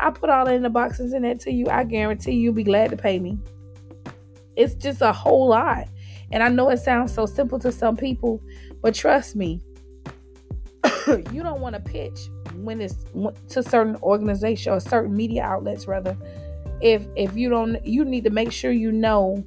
I 0.00 0.10
put 0.10 0.30
all 0.30 0.46
in 0.46 0.62
the 0.62 0.70
boxes 0.70 1.12
in 1.12 1.22
that 1.22 1.40
to 1.40 1.50
you. 1.50 1.66
I 1.68 1.84
guarantee 1.84 2.32
you'll 2.32 2.54
be 2.54 2.64
glad 2.64 2.90
to 2.90 2.96
pay 2.96 3.18
me. 3.18 3.38
It's 4.56 4.74
just 4.74 5.02
a 5.02 5.12
whole 5.12 5.48
lot. 5.48 5.88
And 6.30 6.42
I 6.42 6.48
know 6.48 6.70
it 6.70 6.78
sounds 6.78 7.12
so 7.12 7.26
simple 7.26 7.58
to 7.60 7.72
some 7.72 7.96
people, 7.96 8.40
but 8.82 8.94
trust 8.94 9.34
me, 9.34 9.60
you 11.06 11.42
don't 11.42 11.60
want 11.60 11.74
to 11.74 11.80
pitch 11.80 12.18
when 12.64 12.80
it's 12.80 12.96
to 13.50 13.62
certain 13.62 13.96
organization 14.02 14.72
or 14.72 14.80
certain 14.80 15.16
media 15.16 15.42
outlets 15.42 15.86
rather. 15.86 16.16
If 16.80 17.06
if 17.16 17.36
you 17.36 17.48
don't 17.48 17.84
you 17.86 18.04
need 18.04 18.24
to 18.24 18.30
make 18.30 18.52
sure 18.52 18.70
you 18.70 18.92
know 18.92 19.44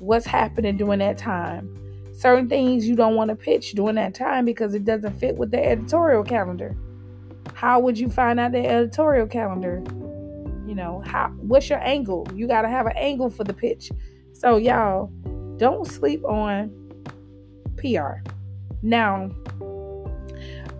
what's 0.00 0.26
happening 0.26 0.76
during 0.76 1.00
that 1.00 1.18
time. 1.18 1.74
Certain 2.12 2.48
things 2.48 2.88
you 2.88 2.96
don't 2.96 3.14
want 3.14 3.28
to 3.28 3.36
pitch 3.36 3.72
during 3.72 3.94
that 3.94 4.14
time 4.14 4.44
because 4.44 4.74
it 4.74 4.84
doesn't 4.84 5.18
fit 5.20 5.36
with 5.36 5.50
the 5.50 5.64
editorial 5.64 6.24
calendar. 6.24 6.76
How 7.54 7.78
would 7.78 7.98
you 7.98 8.08
find 8.08 8.40
out 8.40 8.52
the 8.52 8.66
editorial 8.66 9.26
calendar? 9.26 9.82
You 10.66 10.74
know, 10.74 11.02
how 11.06 11.28
what's 11.38 11.70
your 11.70 11.80
angle? 11.80 12.26
You 12.34 12.46
got 12.46 12.62
to 12.62 12.68
have 12.68 12.86
an 12.86 12.96
angle 12.96 13.30
for 13.30 13.44
the 13.44 13.54
pitch. 13.54 13.90
So 14.32 14.56
y'all, 14.56 15.06
don't 15.56 15.86
sleep 15.86 16.24
on 16.24 16.70
PR. 17.76 18.22
Now, 18.82 19.30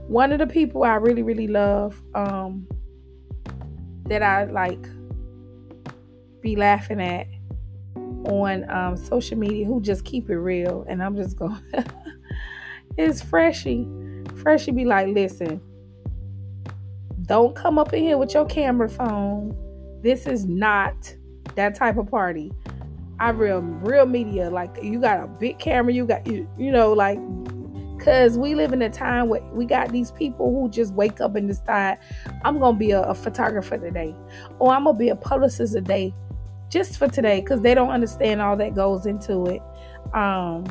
one 0.09 0.33
of 0.33 0.39
the 0.39 0.47
people 0.47 0.85
I 0.85 0.95
really, 0.95 1.23
really 1.23 1.47
love, 1.47 2.03
um, 2.15 2.67
that 4.07 4.23
I 4.23 4.45
like 4.45 4.89
be 6.41 6.57
laughing 6.57 7.01
at 7.01 7.27
on 8.25 8.69
um, 8.71 8.97
social 8.97 9.37
media 9.39 9.67
who 9.67 9.81
just 9.81 10.05
keep 10.05 10.31
it 10.31 10.37
real, 10.37 10.85
and 10.89 11.03
I'm 11.03 11.15
just 11.15 11.37
going, 11.37 11.61
it's 12.97 13.21
Freshy. 13.23 13.87
Freshy 14.37 14.71
be 14.71 14.87
like, 14.87 15.09
listen, 15.09 15.61
don't 17.27 17.55
come 17.55 17.79
up 17.79 17.93
in 17.93 18.03
here 18.03 18.17
with 18.17 18.33
your 18.33 18.47
camera 18.47 18.89
phone. 18.89 19.55
This 20.03 20.27
is 20.27 20.47
not 20.47 21.15
that 21.55 21.75
type 21.75 21.99
of 21.99 22.11
party. 22.11 22.51
I 23.21 23.31
real 23.31 23.61
real 23.61 24.07
media. 24.07 24.49
Like 24.49 24.79
you 24.83 25.01
got 25.01 25.23
a 25.23 25.27
big 25.27 25.59
camera, 25.59 25.93
you 25.93 26.07
got 26.07 26.27
you, 26.27 26.49
you 26.57 26.71
know, 26.73 26.95
like 26.95 27.19
because 27.99 28.39
we 28.39 28.55
live 28.55 28.73
in 28.73 28.81
a 28.83 28.91
time 28.91 29.29
where 29.29 29.43
we 29.53 29.65
got 29.65 29.91
these 29.91 30.13
people 30.13 30.53
who 30.53 30.71
just 30.71 30.95
wake 30.95 31.21
up 31.21 31.35
and 31.35 31.49
decide 31.49 31.99
I'm 32.45 32.59
gonna 32.59 32.79
be 32.79 32.93
a, 32.93 33.03
a 33.03 33.15
photographer 33.15 33.77
today, 33.77 34.15
or 34.59 34.73
I'm 34.73 34.85
gonna 34.85 34.97
be 34.97 35.09
a 35.09 35.17
publicist 35.17 35.75
today, 35.75 36.15
just 36.71 36.97
for 36.97 37.09
today, 37.09 37.41
because 37.41 37.61
they 37.61 37.75
don't 37.75 37.91
understand 37.91 38.41
all 38.41 38.57
that 38.57 38.75
goes 38.75 39.07
into 39.07 39.47
it. 39.47 39.63
Um, 40.15 40.65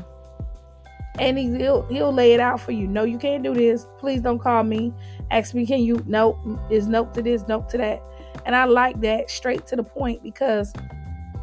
and 1.20 1.38
he, 1.38 1.50
will 1.50 1.86
he'll 1.90 2.14
lay 2.14 2.34
it 2.34 2.40
out 2.40 2.62
for 2.62 2.72
you. 2.72 2.88
No, 2.88 3.04
you 3.04 3.18
can't 3.18 3.44
do 3.44 3.54
this. 3.54 3.88
Please 4.00 4.22
don't 4.22 4.40
call 4.40 4.64
me. 4.64 4.94
Ask 5.32 5.54
me, 5.54 5.66
can 5.66 5.82
you? 5.82 6.04
Nope. 6.08 6.38
Is 6.70 6.88
nope 6.88 7.14
to 7.14 7.22
this, 7.22 7.44
nope 7.48 7.70
to 7.70 7.78
that. 7.78 8.02
And 8.46 8.56
I 8.56 8.66
like 8.66 9.02
that 9.02 9.30
straight 9.30 9.66
to 9.68 9.76
the 9.76 9.84
point 9.84 10.24
because, 10.24 10.72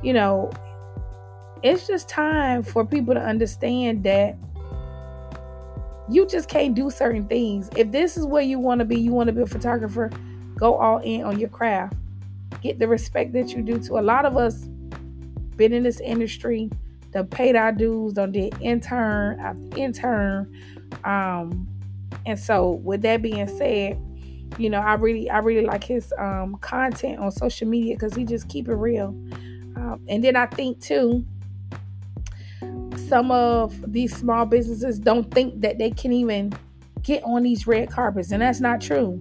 you 0.03 0.13
know, 0.13 0.51
it's 1.63 1.87
just 1.87 2.09
time 2.09 2.63
for 2.63 2.87
people 2.87 3.15
to 3.15 3.21
understand 3.21 4.05
that 4.05 4.37
you 6.09 6.27
just 6.27 6.49
can't 6.49 6.75
do 6.75 6.91
certain 6.91 7.27
things. 7.27 7.71
If 7.77 7.91
this 7.93 8.17
is 8.17 8.27
where 8.27 8.43
you 8.43 8.59
want 8.59 8.81
to 8.81 8.85
be, 8.85 8.99
you 8.99 9.13
want 9.13 9.29
to 9.29 9.33
be 9.33 9.43
a 9.43 9.47
photographer, 9.47 10.11
go 10.57 10.77
all 10.77 10.99
in 10.99 11.23
on 11.23 11.39
your 11.39 11.49
craft. 11.49 11.95
Get 12.63 12.79
the 12.79 12.89
respect 12.89 13.33
that 13.33 13.51
you 13.51 13.63
do 13.63 13.79
to 13.81 13.99
a 13.99 14.03
lot 14.03 14.25
of 14.25 14.37
us 14.37 14.69
been 15.57 15.73
in 15.73 15.83
this 15.83 16.01
industry, 16.01 16.71
done 17.13 17.27
paid 17.29 17.57
our 17.57 17.73
dues, 17.73 18.15
done 18.15 18.33
did 18.33 18.55
intern 18.61 19.39
after 19.41 19.77
intern. 19.77 20.53
Um, 21.05 21.69
and 22.27 22.39
so 22.39 22.73
with 22.85 23.03
that 23.03 23.23
being 23.23 23.47
said, 23.47 24.01
you 24.59 24.71
know, 24.71 24.81
I 24.81 24.95
really 24.95 25.29
I 25.31 25.39
really 25.39 25.67
like 25.67 25.85
his 25.85 26.13
um 26.19 26.57
content 26.61 27.19
on 27.19 27.33
social 27.33 27.67
media 27.67 27.95
because 27.95 28.15
he 28.15 28.25
just 28.25 28.49
keep 28.49 28.69
it 28.69 28.75
real. 28.75 29.09
Um, 29.77 30.01
and 30.09 30.23
then 30.23 30.37
I 30.37 30.47
think 30.47 30.81
too, 30.81 31.25
some 32.99 33.31
of 33.31 33.93
these 33.93 34.17
small 34.17 34.47
businesses 34.47 34.99
don't 34.99 35.31
think 35.33 35.61
that 35.61 35.79
they 35.79 35.91
can 35.91 36.13
even 36.13 36.53
get 37.03 37.23
on 37.25 37.43
these 37.43 37.67
red 37.67 37.91
carpets, 37.91 38.33
and 38.33 38.43
that's 38.43 38.61
not 38.61 38.81
true. 38.81 39.21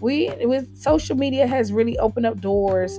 We 0.00 0.32
with 0.40 0.76
social 0.76 1.16
media 1.16 1.46
has 1.46 1.72
really 1.72 1.98
opened 1.98 2.26
up 2.26 2.40
doors 2.40 2.98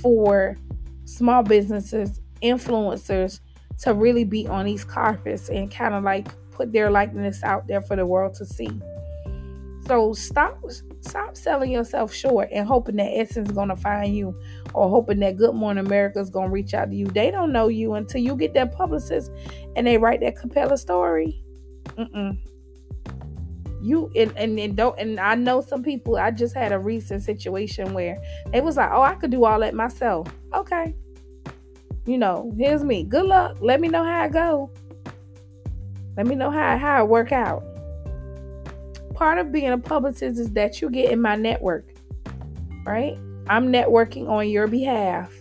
for 0.00 0.56
small 1.04 1.42
businesses, 1.42 2.20
influencers 2.42 3.40
to 3.80 3.94
really 3.94 4.24
be 4.24 4.46
on 4.46 4.66
these 4.66 4.84
carpets 4.84 5.48
and 5.48 5.70
kind 5.70 5.94
of 5.94 6.04
like 6.04 6.28
put 6.50 6.72
their 6.72 6.90
likeness 6.90 7.42
out 7.42 7.66
there 7.66 7.80
for 7.80 7.96
the 7.96 8.06
world 8.06 8.34
to 8.34 8.44
see. 8.44 8.70
So 9.88 10.12
stop 10.12 10.62
stop 11.00 11.34
selling 11.34 11.72
yourself 11.72 12.12
short 12.12 12.50
and 12.52 12.68
hoping 12.68 12.96
that 12.96 13.08
Essence 13.10 13.48
is 13.48 13.54
gonna 13.54 13.74
find 13.74 14.14
you 14.14 14.38
or 14.74 14.90
hoping 14.90 15.18
that 15.20 15.38
Good 15.38 15.54
Morning 15.54 15.84
America 15.84 16.20
is 16.20 16.28
gonna 16.28 16.50
reach 16.50 16.74
out 16.74 16.90
to 16.90 16.94
you. 16.94 17.06
They 17.06 17.30
don't 17.30 17.52
know 17.52 17.68
you 17.68 17.94
until 17.94 18.20
you 18.20 18.36
get 18.36 18.52
that 18.52 18.76
publicist 18.76 19.32
and 19.76 19.86
they 19.86 19.96
write 19.96 20.20
that 20.20 20.36
Capella 20.36 20.76
story. 20.76 21.42
Mm-mm. 21.96 22.38
You 23.80 24.10
and, 24.14 24.36
and 24.36 24.60
and 24.60 24.76
don't 24.76 24.98
and 24.98 25.18
I 25.18 25.36
know 25.36 25.62
some 25.62 25.82
people. 25.82 26.18
I 26.18 26.32
just 26.32 26.54
had 26.54 26.72
a 26.72 26.78
recent 26.78 27.22
situation 27.22 27.94
where 27.94 28.20
they 28.52 28.60
was 28.60 28.76
like, 28.76 28.90
"Oh, 28.92 29.00
I 29.00 29.14
could 29.14 29.30
do 29.30 29.46
all 29.46 29.60
that 29.60 29.72
myself." 29.72 30.28
Okay, 30.52 30.94
you 32.04 32.18
know, 32.18 32.52
here's 32.58 32.84
me. 32.84 33.04
Good 33.04 33.24
luck. 33.24 33.56
Let 33.62 33.80
me 33.80 33.88
know 33.88 34.04
how 34.04 34.20
I 34.20 34.28
go. 34.28 34.70
Let 36.18 36.26
me 36.26 36.34
know 36.34 36.50
how 36.50 36.76
how 36.76 37.04
it 37.04 37.08
work 37.08 37.32
out 37.32 37.62
part 39.18 39.38
of 39.38 39.50
being 39.50 39.70
a 39.70 39.78
publicist 39.78 40.38
is 40.38 40.52
that 40.52 40.80
you 40.80 40.88
get 40.88 41.10
in 41.10 41.20
my 41.20 41.34
network, 41.34 41.84
right? 42.86 43.18
I'm 43.48 43.72
networking 43.72 44.28
on 44.28 44.48
your 44.48 44.68
behalf. 44.68 45.34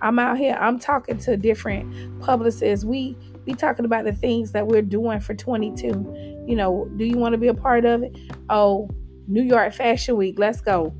I'm 0.00 0.18
out 0.18 0.38
here. 0.38 0.58
I'm 0.60 0.80
talking 0.80 1.18
to 1.18 1.36
different 1.36 2.20
publicists. 2.20 2.84
We 2.84 3.16
we 3.46 3.54
talking 3.54 3.84
about 3.84 4.04
the 4.04 4.12
things 4.12 4.50
that 4.52 4.66
we're 4.66 4.82
doing 4.82 5.20
for 5.20 5.34
22. 5.34 6.44
You 6.48 6.56
know, 6.56 6.90
do 6.96 7.04
you 7.04 7.16
want 7.16 7.34
to 7.34 7.38
be 7.38 7.46
a 7.46 7.54
part 7.54 7.84
of 7.84 8.02
it? 8.02 8.16
Oh, 8.50 8.90
New 9.28 9.42
York 9.42 9.72
Fashion 9.72 10.16
Week. 10.16 10.36
Let's 10.38 10.60
go. 10.60 10.92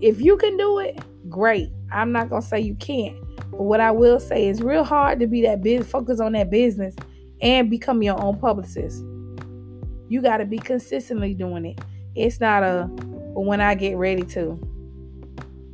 if 0.00 0.20
you 0.20 0.36
can 0.36 0.56
do 0.56 0.78
it, 0.78 1.00
great. 1.28 1.70
I'm 1.90 2.12
not 2.12 2.30
gonna 2.30 2.40
say 2.40 2.60
you 2.60 2.76
can't. 2.76 3.16
But 3.50 3.62
what 3.62 3.80
I 3.80 3.90
will 3.90 4.20
say 4.20 4.46
is 4.46 4.62
real 4.62 4.84
hard 4.84 5.18
to 5.18 5.26
be 5.26 5.42
that 5.42 5.60
big 5.60 5.84
focus 5.84 6.20
on 6.20 6.32
that 6.32 6.50
business 6.50 6.94
and 7.42 7.68
become 7.68 8.00
your 8.00 8.22
own 8.22 8.38
publicist. 8.38 9.02
You 10.10 10.20
gotta 10.20 10.44
be 10.44 10.58
consistently 10.58 11.34
doing 11.34 11.64
it. 11.64 11.80
It's 12.14 12.40
not 12.40 12.62
a 12.64 12.84
when 13.32 13.60
I 13.60 13.76
get 13.76 13.96
ready 13.96 14.24
to 14.24 14.60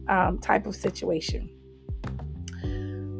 um, 0.08 0.38
type 0.38 0.66
of 0.66 0.76
situation. 0.76 1.50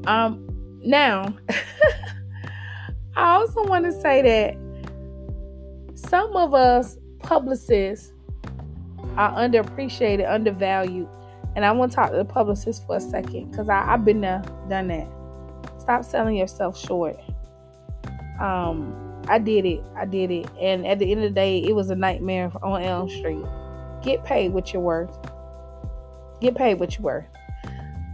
Um, 0.07 0.47
now, 0.85 1.35
I 3.17 3.35
also 3.35 3.65
want 3.65 3.87
to 3.87 3.93
say 3.93 4.23
that 4.23 5.99
some 5.99 6.37
of 6.37 6.53
us 6.53 6.99
publicists 7.21 8.13
are 9.17 9.33
underappreciated, 9.33 10.31
undervalued. 10.31 11.09
And 11.57 11.65
I 11.65 11.73
want 11.73 11.93
to 11.93 11.97
talk 11.97 12.11
to 12.11 12.17
the 12.17 12.25
publicist 12.27 12.87
for 12.87 12.97
a 12.97 13.01
second 13.01 13.51
because 13.51 13.71
I've 13.71 14.05
been 14.05 14.21
there, 14.21 14.43
done 14.69 14.89
that. 14.89 15.09
Stop 15.81 16.05
selling 16.05 16.37
yourself 16.37 16.79
short. 16.79 17.19
Um, 18.39 19.06
I 19.29 19.39
did 19.39 19.65
it. 19.65 19.83
I 19.97 20.05
did 20.05 20.31
it. 20.31 20.47
And 20.61 20.87
at 20.87 20.99
the 20.99 21.11
end 21.11 21.25
of 21.25 21.31
the 21.31 21.35
day, 21.35 21.59
it 21.59 21.75
was 21.75 21.91
a 21.91 21.97
nightmare 21.97 22.53
on 22.63 22.83
Elm 22.83 23.09
Street. 23.09 23.45
Get 24.03 24.25
paid 24.25 24.53
what 24.53 24.73
you're 24.73 24.83
worth. 24.83 25.17
Get 26.41 26.55
paid 26.55 26.79
what 26.79 26.95
you're 26.95 27.05
worth. 27.05 27.27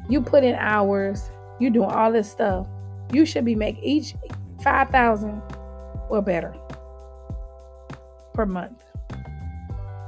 You 0.08 0.22
put 0.22 0.44
in 0.44 0.54
hours. 0.54 1.30
You 1.60 1.70
doing 1.70 1.90
all 1.90 2.12
this 2.12 2.30
stuff. 2.30 2.66
You 3.12 3.26
should 3.26 3.44
be 3.44 3.54
making 3.54 3.84
each 3.84 4.14
five 4.62 4.90
thousand 4.90 5.42
or 6.08 6.22
better 6.22 6.54
per 8.32 8.46
month 8.46 8.82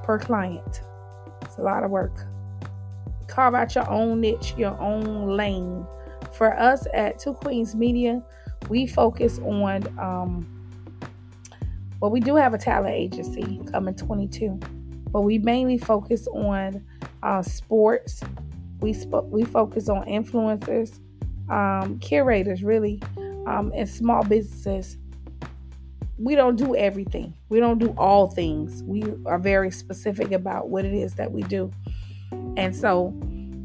per 0.03 0.19
client. 0.19 0.83
It's 1.43 1.59
a 1.59 1.63
lot 1.63 1.85
of 1.85 1.91
work. 1.91 2.27
Carve 3.27 3.55
out 3.55 3.75
your 3.75 3.89
own 3.91 4.21
niche, 4.21 4.55
your 4.57 4.79
own 4.81 5.37
lane. 5.37 5.87
For 6.33 6.59
us 6.59 6.87
at 6.93 7.19
Two 7.19 7.35
Queens 7.35 7.75
Media, 7.75 8.23
we 8.69 8.87
focus 8.87 9.39
on 9.41 9.87
um, 9.99 10.54
well, 12.05 12.11
we 12.11 12.21
do 12.21 12.37
have 12.37 12.53
a 12.53 12.59
talent 12.59 12.95
agency 12.95 13.63
coming 13.73 13.95
22, 13.95 14.61
but 15.11 15.23
we 15.23 15.39
mainly 15.39 15.79
focus 15.79 16.27
on 16.27 16.85
uh, 17.23 17.41
sports. 17.41 18.21
We 18.81 18.93
sp- 18.93 19.25
we 19.25 19.47
focus 19.47 19.89
on 19.89 20.05
influencers, 20.05 21.01
um, 21.51 21.99
curators, 22.01 22.63
really, 22.63 23.01
um, 23.47 23.73
and 23.75 23.89
small 23.89 24.23
businesses 24.23 24.99
we 26.19 26.35
don't 26.35 26.57
do 26.57 26.77
everything. 26.77 27.33
We 27.49 27.59
don't 27.59 27.79
do 27.79 27.95
all 27.97 28.29
things. 28.29 28.83
We 28.83 29.03
are 29.25 29.39
very 29.39 29.71
specific 29.71 30.31
about 30.31 30.69
what 30.69 30.85
it 30.85 30.93
is 30.93 31.15
that 31.15 31.33
we 31.33 31.43
do. 31.45 31.71
And 32.59 32.77
so 32.77 33.15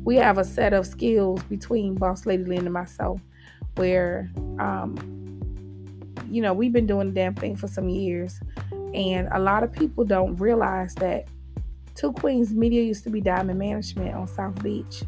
we 0.05 0.15
have 0.15 0.37
a 0.37 0.45
set 0.45 0.71
of 0.71 0.87
skills 0.87 1.43
between 1.43 1.95
Boss 1.95 2.25
Lady 2.25 2.45
Lynn 2.45 2.59
and 2.59 2.73
myself 2.73 3.19
where, 3.75 4.31
um, 4.59 5.18
you 6.29 6.41
know, 6.41 6.53
we've 6.53 6.73
been 6.73 6.87
doing 6.87 7.07
the 7.07 7.13
damn 7.13 7.35
thing 7.35 7.55
for 7.55 7.67
some 7.67 7.89
years. 7.89 8.39
And 8.93 9.27
a 9.31 9.39
lot 9.39 9.63
of 9.63 9.71
people 9.71 10.05
don't 10.05 10.35
realize 10.37 10.95
that 10.95 11.27
Two 11.95 12.13
Queens 12.13 12.53
Media 12.53 12.81
used 12.81 13.03
to 13.03 13.09
be 13.09 13.21
Diamond 13.21 13.59
Management 13.59 14.15
on 14.15 14.27
South 14.27 14.61
Beach. 14.63 15.03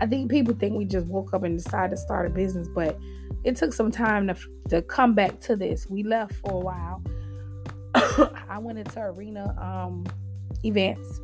I 0.00 0.06
think 0.06 0.30
people 0.30 0.54
think 0.54 0.76
we 0.76 0.84
just 0.84 1.06
woke 1.06 1.34
up 1.34 1.42
and 1.42 1.56
decided 1.56 1.90
to 1.90 1.96
start 1.96 2.26
a 2.26 2.30
business, 2.30 2.68
but 2.68 2.98
it 3.44 3.56
took 3.56 3.72
some 3.72 3.90
time 3.90 4.26
to, 4.28 4.36
to 4.68 4.82
come 4.82 5.14
back 5.14 5.40
to 5.40 5.56
this. 5.56 5.88
We 5.88 6.02
left 6.02 6.34
for 6.34 6.52
a 6.52 6.58
while. 6.58 7.02
I 8.48 8.58
went 8.58 8.78
into 8.78 9.00
arena 9.00 9.54
um, 9.58 10.04
events, 10.64 11.20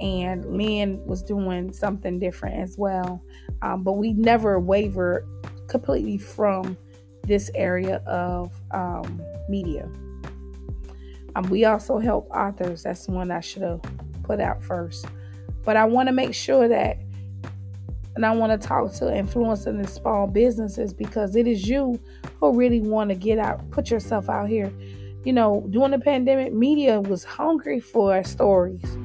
and 0.00 0.44
Lynn 0.44 1.04
was 1.04 1.22
doing 1.22 1.72
something 1.72 2.18
different 2.18 2.56
as 2.60 2.76
well. 2.78 3.22
Um, 3.62 3.82
but 3.82 3.94
we 3.94 4.12
never 4.12 4.60
wavered 4.60 5.26
completely 5.68 6.18
from 6.18 6.76
this 7.26 7.50
area 7.54 7.96
of 8.06 8.52
um, 8.70 9.22
media. 9.48 9.88
Um, 11.34 11.48
we 11.50 11.64
also 11.64 11.98
help 11.98 12.30
authors. 12.30 12.82
That's 12.82 13.08
one 13.08 13.30
I 13.30 13.40
should 13.40 13.62
have 13.62 13.82
put 14.22 14.40
out 14.40 14.62
first. 14.62 15.06
But 15.64 15.76
I 15.76 15.84
want 15.84 16.08
to 16.08 16.12
make 16.12 16.34
sure 16.34 16.68
that 16.68 16.98
and 18.16 18.24
I 18.24 18.30
want 18.30 18.60
to 18.60 18.66
talk 18.66 18.94
to 18.94 19.14
influencing 19.14 19.76
the 19.76 19.86
small 19.86 20.26
businesses 20.26 20.94
because 20.94 21.36
it 21.36 21.46
is 21.46 21.68
you 21.68 22.00
who 22.40 22.54
really 22.54 22.80
want 22.80 23.10
to 23.10 23.14
get 23.14 23.38
out, 23.38 23.70
put 23.70 23.90
yourself 23.90 24.30
out 24.30 24.48
here. 24.48 24.72
You 25.24 25.34
know, 25.34 25.66
during 25.68 25.90
the 25.90 25.98
pandemic, 25.98 26.54
media 26.54 26.98
was 26.98 27.24
hungry 27.24 27.78
for 27.78 28.24
stories. 28.24 28.96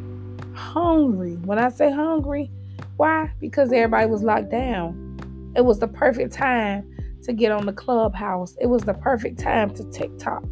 Hungry. 0.54 1.34
When 1.44 1.60
I 1.60 1.68
say 1.68 1.92
hungry, 1.92 2.52
why? 2.96 3.34
Because 3.42 3.74
everybody 3.74 4.10
was 4.10 4.24
locked 4.24 4.50
down. 4.50 5.52
It 5.58 5.66
was 5.66 5.80
the 5.80 5.90
perfect 5.90 6.32
time 6.32 6.91
to 7.24 7.34
get 7.34 7.52
on 7.52 7.66
the 7.66 7.74
clubhouse. 7.74 8.56
It 8.60 8.68
was 8.68 8.84
the 8.84 8.94
perfect 8.94 9.40
time 9.40 9.74
to 9.76 9.84
TikTok. 9.92 10.44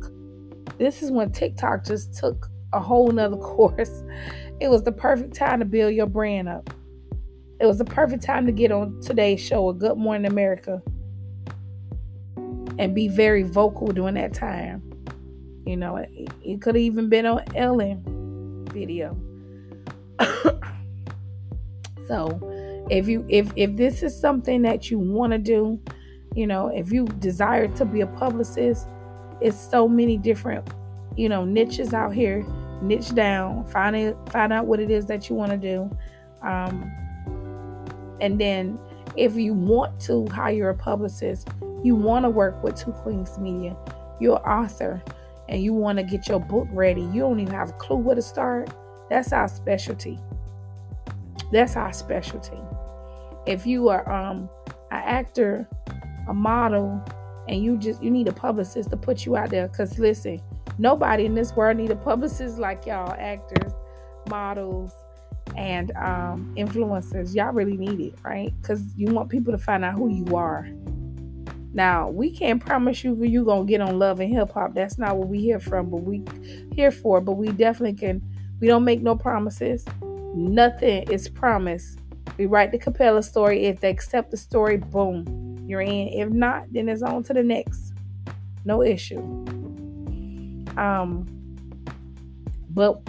This 0.77 1.01
is 1.01 1.11
when 1.11 1.31
TikTok 1.31 1.85
just 1.85 2.13
took 2.13 2.47
a 2.73 2.79
whole 2.79 3.11
nother 3.11 3.37
course. 3.55 4.03
It 4.59 4.69
was 4.69 4.83
the 4.83 4.91
perfect 4.91 5.33
time 5.33 5.59
to 5.59 5.65
build 5.65 5.93
your 5.93 6.07
brand 6.07 6.49
up. 6.49 6.69
It 7.59 7.65
was 7.65 7.77
the 7.77 7.85
perfect 7.85 8.23
time 8.23 8.45
to 8.45 8.51
get 8.51 8.71
on 8.71 9.01
today's 9.01 9.41
show, 9.41 9.69
A 9.69 9.73
Good 9.73 9.97
Morning 9.97 10.25
America, 10.31 10.81
and 12.37 12.95
be 12.95 13.09
very 13.09 13.43
vocal 13.43 13.87
during 13.87 14.15
that 14.15 14.33
time. 14.33 14.81
You 15.65 15.75
know, 15.75 15.97
it, 15.97 16.09
it 16.41 16.61
could 16.61 16.75
have 16.75 16.81
even 16.81 17.09
been 17.09 17.25
on 17.25 17.43
Ellen 17.55 18.65
video. 18.71 19.17
so, 22.07 22.85
if 22.89 23.07
you 23.09 23.25
if 23.27 23.51
if 23.55 23.75
this 23.75 24.03
is 24.03 24.19
something 24.19 24.61
that 24.61 24.89
you 24.89 24.97
want 24.97 25.33
to 25.33 25.37
do, 25.37 25.79
you 26.35 26.47
know, 26.47 26.67
if 26.67 26.91
you 26.91 27.05
desire 27.05 27.67
to 27.67 27.85
be 27.85 28.01
a 28.01 28.07
publicist, 28.07 28.87
it's 29.41 29.57
so 29.57 29.87
many 29.87 30.17
different, 30.17 30.67
you 31.15 31.29
know, 31.29 31.45
niches 31.45 31.93
out 31.93 32.13
here. 32.13 32.45
Niche 32.81 33.13
down, 33.13 33.65
find 33.65 33.93
it, 33.93 34.15
find 34.29 34.53
out 34.53 34.65
what 34.65 34.79
it 34.79 34.89
is 34.89 35.05
that 35.07 35.29
you 35.29 35.35
want 35.35 35.51
to 35.51 35.57
do. 35.57 35.89
Um, 36.41 36.89
and 38.21 38.39
then 38.39 38.79
if 39.17 39.35
you 39.35 39.53
want 39.53 39.99
to 40.01 40.25
hire 40.27 40.69
a 40.69 40.75
publicist, 40.75 41.49
you 41.83 41.95
want 41.95 42.23
to 42.23 42.29
work 42.29 42.63
with 42.63 42.77
Two 42.77 42.91
Queens 42.91 43.37
Media, 43.37 43.75
you're 44.21 44.39
author, 44.49 45.03
and 45.49 45.61
you 45.61 45.73
want 45.73 45.97
to 45.97 46.03
get 46.03 46.27
your 46.29 46.39
book 46.39 46.67
ready, 46.71 47.01
you 47.01 47.19
don't 47.19 47.39
even 47.39 47.53
have 47.53 47.69
a 47.69 47.73
clue 47.73 47.97
where 47.97 48.15
to 48.15 48.21
start. 48.21 48.69
That's 49.09 49.33
our 49.33 49.49
specialty. 49.49 50.19
That's 51.51 51.75
our 51.75 51.91
specialty. 51.91 52.59
If 53.45 53.65
you 53.65 53.89
are 53.89 54.09
um 54.09 54.49
an 54.91 55.03
actor, 55.03 55.67
a 56.29 56.33
model, 56.33 57.03
and 57.47 57.63
you 57.63 57.77
just 57.77 58.01
you 58.01 58.11
need 58.11 58.27
a 58.27 58.33
publicist 58.33 58.91
to 58.91 58.97
put 58.97 59.25
you 59.25 59.35
out 59.35 59.49
there, 59.49 59.67
because 59.67 59.99
listen, 59.99 60.39
nobody 60.77 61.25
in 61.25 61.35
this 61.35 61.55
world 61.55 61.77
need 61.77 61.91
a 61.91 61.95
publicist 61.95 62.59
like 62.59 62.85
y'all, 62.85 63.13
actors, 63.17 63.73
models, 64.29 64.93
and 65.57 65.91
um, 65.97 66.53
influencers, 66.57 67.35
y'all 67.35 67.51
really 67.51 67.75
need 67.75 67.99
it, 67.99 68.13
right? 68.23 68.53
Because 68.61 68.81
you 68.95 69.07
want 69.07 69.29
people 69.29 69.51
to 69.51 69.57
find 69.57 69.83
out 69.83 69.95
who 69.95 70.09
you 70.09 70.35
are. 70.35 70.69
Now, 71.73 72.09
we 72.09 72.31
can't 72.31 72.63
promise 72.63 73.03
you 73.03 73.15
you 73.23 73.45
gonna 73.45 73.65
get 73.65 73.81
on 73.81 73.99
love 73.99 74.19
and 74.19 74.33
hip 74.33 74.51
hop. 74.51 74.73
That's 74.73 74.97
not 74.97 75.17
what 75.17 75.27
we 75.27 75.39
here 75.39 75.59
from, 75.59 75.89
but 75.89 75.97
we 75.97 76.23
here 76.73 76.91
for. 76.91 77.21
But 77.21 77.33
we 77.33 77.51
definitely 77.51 77.93
can. 77.93 78.21
We 78.59 78.67
don't 78.67 78.83
make 78.83 79.01
no 79.01 79.15
promises. 79.15 79.85
Nothing 80.35 81.09
is 81.11 81.29
promised. 81.29 81.99
We 82.37 82.45
write 82.45 82.71
the 82.71 82.79
Capella 82.79 83.21
story. 83.21 83.65
If 83.65 83.81
they 83.81 83.89
accept 83.89 84.31
the 84.31 84.37
story, 84.37 84.77
boom, 84.77 85.48
you're 85.69 85.81
in. 85.81 86.07
If 86.09 86.29
not, 86.29 86.71
then 86.71 86.89
it's 86.89 87.01
on 87.01 87.23
to 87.23 87.33
the 87.33 87.43
next. 87.43 87.93
No 88.65 88.83
issue. 88.83 89.19
Um, 90.77 91.25
but 92.69 93.01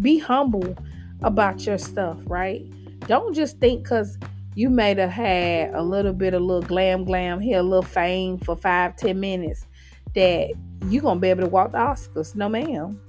be 0.00 0.18
humble 0.18 0.76
about 1.22 1.64
your 1.66 1.78
stuff, 1.78 2.18
right? 2.26 2.64
Don't 3.00 3.34
just 3.34 3.58
think 3.58 3.82
because 3.82 4.18
you 4.54 4.70
may 4.70 4.94
have 4.94 5.10
had 5.10 5.74
a 5.74 5.82
little 5.82 6.12
bit 6.12 6.34
of 6.34 6.42
little 6.42 6.62
glam 6.62 7.04
glam 7.04 7.40
here, 7.40 7.58
a 7.58 7.62
little 7.62 7.82
fame 7.82 8.38
for 8.38 8.56
five, 8.56 8.96
ten 8.96 9.18
minutes 9.20 9.66
that 10.14 10.50
you're 10.88 11.02
gonna 11.02 11.20
be 11.20 11.28
able 11.28 11.42
to 11.42 11.48
walk 11.48 11.72
the 11.72 11.78
Oscars. 11.78 12.34
No 12.34 12.48
ma'am. 12.48 13.00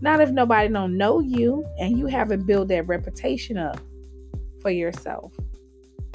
Not 0.00 0.20
if 0.20 0.30
nobody 0.30 0.68
don't 0.68 0.96
know 0.96 1.20
you 1.20 1.64
and 1.78 1.98
you 1.98 2.06
haven't 2.06 2.46
built 2.46 2.68
that 2.68 2.86
reputation 2.86 3.56
up 3.56 3.80
for 4.60 4.70
yourself. 4.70 5.32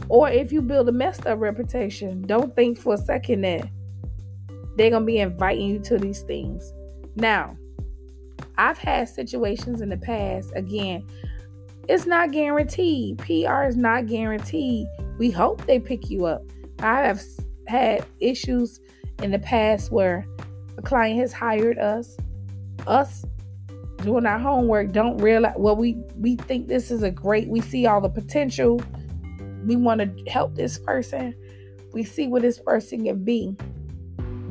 Or 0.10 0.30
if 0.30 0.52
you 0.52 0.62
build 0.62 0.90
a 0.90 0.92
messed 0.92 1.26
up 1.26 1.40
reputation, 1.40 2.22
don't 2.24 2.56
think 2.56 2.78
for 2.78 2.96
a 2.96 2.98
second 2.98 3.42
that 3.42 3.70
they're 4.76 4.90
gonna 4.90 5.06
be 5.06 5.20
inviting 5.20 5.68
you 5.68 5.80
to 5.80 5.98
these 5.98 6.22
things. 6.22 6.74
Now, 7.16 7.58
I've 8.58 8.78
had 8.78 9.10
situations 9.10 9.82
in 9.82 9.90
the 9.90 9.98
past, 9.98 10.52
again, 10.56 11.06
it's 11.90 12.06
not 12.06 12.32
guaranteed. 12.32 13.18
PR 13.18 13.64
is 13.64 13.76
not 13.76 14.08
guaranteed. 14.08 14.88
We 15.18 15.32
hope 15.32 15.66
they 15.66 15.80
pick 15.80 16.10
you 16.10 16.26
up. 16.26 16.44
I 16.80 17.02
have 17.02 17.22
had 17.68 18.06
issues 18.20 18.80
in 19.22 19.32
the 19.32 19.40
past 19.40 19.92
where 19.92 20.26
a 20.78 20.82
client 20.82 21.20
has 21.20 21.34
hired 21.34 21.80
us, 21.80 22.18
us, 22.88 23.26
doing 24.04 24.26
our 24.26 24.40
homework 24.40 24.92
don't 24.92 25.18
realize 25.18 25.54
well 25.58 25.76
we 25.76 25.96
we 26.18 26.36
think 26.36 26.68
this 26.68 26.92
is 26.92 27.04
a 27.04 27.12
great 27.12 27.48
we 27.48 27.62
see 27.62 27.86
all 27.86 28.02
the 28.02 28.10
potential 28.10 28.82
we 29.65 29.76
want 29.76 30.02
to 30.02 30.32
help 30.32 30.56
this 30.56 30.78
person. 30.78 31.36
We 31.93 32.04
see 32.04 32.28
what 32.28 32.41
this 32.41 32.60
person 32.60 33.06
can 33.06 33.24
be. 33.24 33.56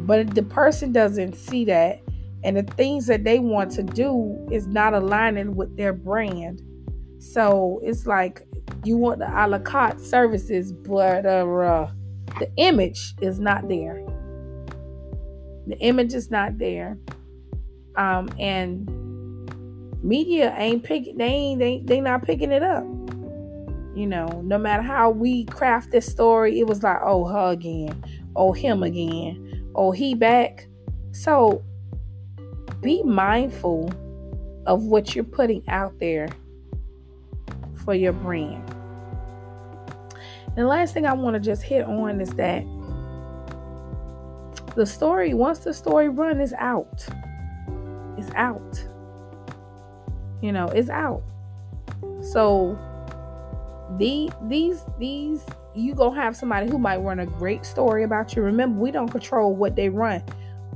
But 0.06 0.34
the 0.34 0.42
person 0.42 0.92
doesn't 0.92 1.34
see 1.34 1.64
that 1.66 2.00
and 2.42 2.56
the 2.56 2.62
things 2.62 3.06
that 3.06 3.24
they 3.24 3.38
want 3.38 3.70
to 3.72 3.82
do 3.82 4.46
is 4.50 4.66
not 4.66 4.94
aligning 4.94 5.56
with 5.56 5.76
their 5.76 5.92
brand. 5.92 6.62
So 7.18 7.80
it's 7.82 8.06
like 8.06 8.46
you 8.84 8.96
want 8.96 9.18
the 9.18 9.28
a 9.28 9.46
la 9.46 9.58
carte 9.58 10.00
services 10.00 10.72
but 10.72 11.26
uh, 11.26 11.46
uh 11.46 11.90
the 12.38 12.50
image 12.56 13.14
is 13.20 13.38
not 13.38 13.68
there. 13.68 14.02
The 15.66 15.76
image 15.80 16.14
is 16.14 16.30
not 16.30 16.56
there. 16.58 16.96
Um 17.96 18.30
and 18.38 18.88
media 20.02 20.54
ain't 20.56 20.82
picking 20.82 21.18
they 21.18 21.26
ain't 21.26 21.58
they, 21.58 21.82
they 21.84 22.00
not 22.00 22.22
picking 22.22 22.52
it 22.52 22.62
up 22.62 22.84
you 23.94 24.06
know 24.06 24.40
no 24.44 24.56
matter 24.56 24.82
how 24.82 25.10
we 25.10 25.44
craft 25.46 25.90
this 25.90 26.06
story 26.06 26.60
it 26.60 26.66
was 26.66 26.82
like 26.82 26.98
oh 27.02 27.26
her 27.26 27.50
again 27.50 28.04
oh 28.36 28.52
him 28.52 28.82
again 28.82 29.50
oh 29.74 29.90
he 29.90 30.14
back. 30.14 30.66
So 31.12 31.64
be 32.80 33.02
mindful 33.02 33.92
of 34.66 34.84
what 34.84 35.14
you're 35.14 35.24
putting 35.24 35.68
out 35.68 35.98
there 35.98 36.28
for 37.84 37.94
your 37.94 38.12
brand. 38.12 38.68
And 40.46 40.56
the 40.56 40.66
last 40.66 40.94
thing 40.94 41.06
i 41.06 41.12
want 41.12 41.34
to 41.34 41.40
just 41.40 41.62
hit 41.62 41.84
on 41.84 42.20
is 42.20 42.30
that 42.34 42.64
the 44.76 44.86
story 44.86 45.34
once 45.34 45.60
the 45.60 45.74
story 45.74 46.08
run 46.08 46.40
is 46.40 46.52
out. 46.58 47.06
It's 48.16 48.30
out. 48.34 48.84
You 50.42 50.52
know, 50.52 50.66
it's 50.68 50.90
out. 50.90 51.22
So 52.20 52.78
the 53.98 54.30
these 54.42 54.84
these 54.98 55.44
you 55.74 55.94
gonna 55.94 56.20
have 56.20 56.36
somebody 56.36 56.68
who 56.68 56.78
might 56.78 56.98
run 56.98 57.20
a 57.20 57.26
great 57.26 57.64
story 57.64 58.04
about 58.04 58.34
you. 58.34 58.42
Remember, 58.42 58.80
we 58.80 58.90
don't 58.90 59.08
control 59.08 59.54
what 59.54 59.76
they 59.76 59.88
run. 59.88 60.22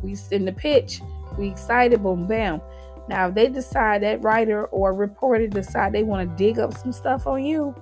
We 0.03 0.15
send 0.15 0.47
the 0.47 0.53
pitch, 0.53 1.01
we 1.39 1.49
excited, 1.49 2.03
boom, 2.03 2.27
bam. 2.27 2.61
Now, 3.09 3.29
if 3.29 3.35
they 3.35 3.49
decide 3.49 4.03
that 4.03 4.23
writer 4.23 4.67
or 4.67 4.95
reporter 4.95 5.47
decide 5.47 5.93
they 5.93 6.03
want 6.03 6.29
to 6.29 6.37
dig 6.37 6.59
up 6.59 6.77
some 6.77 6.93
stuff 6.93 7.27
on 7.27 7.45
you, 7.45 7.75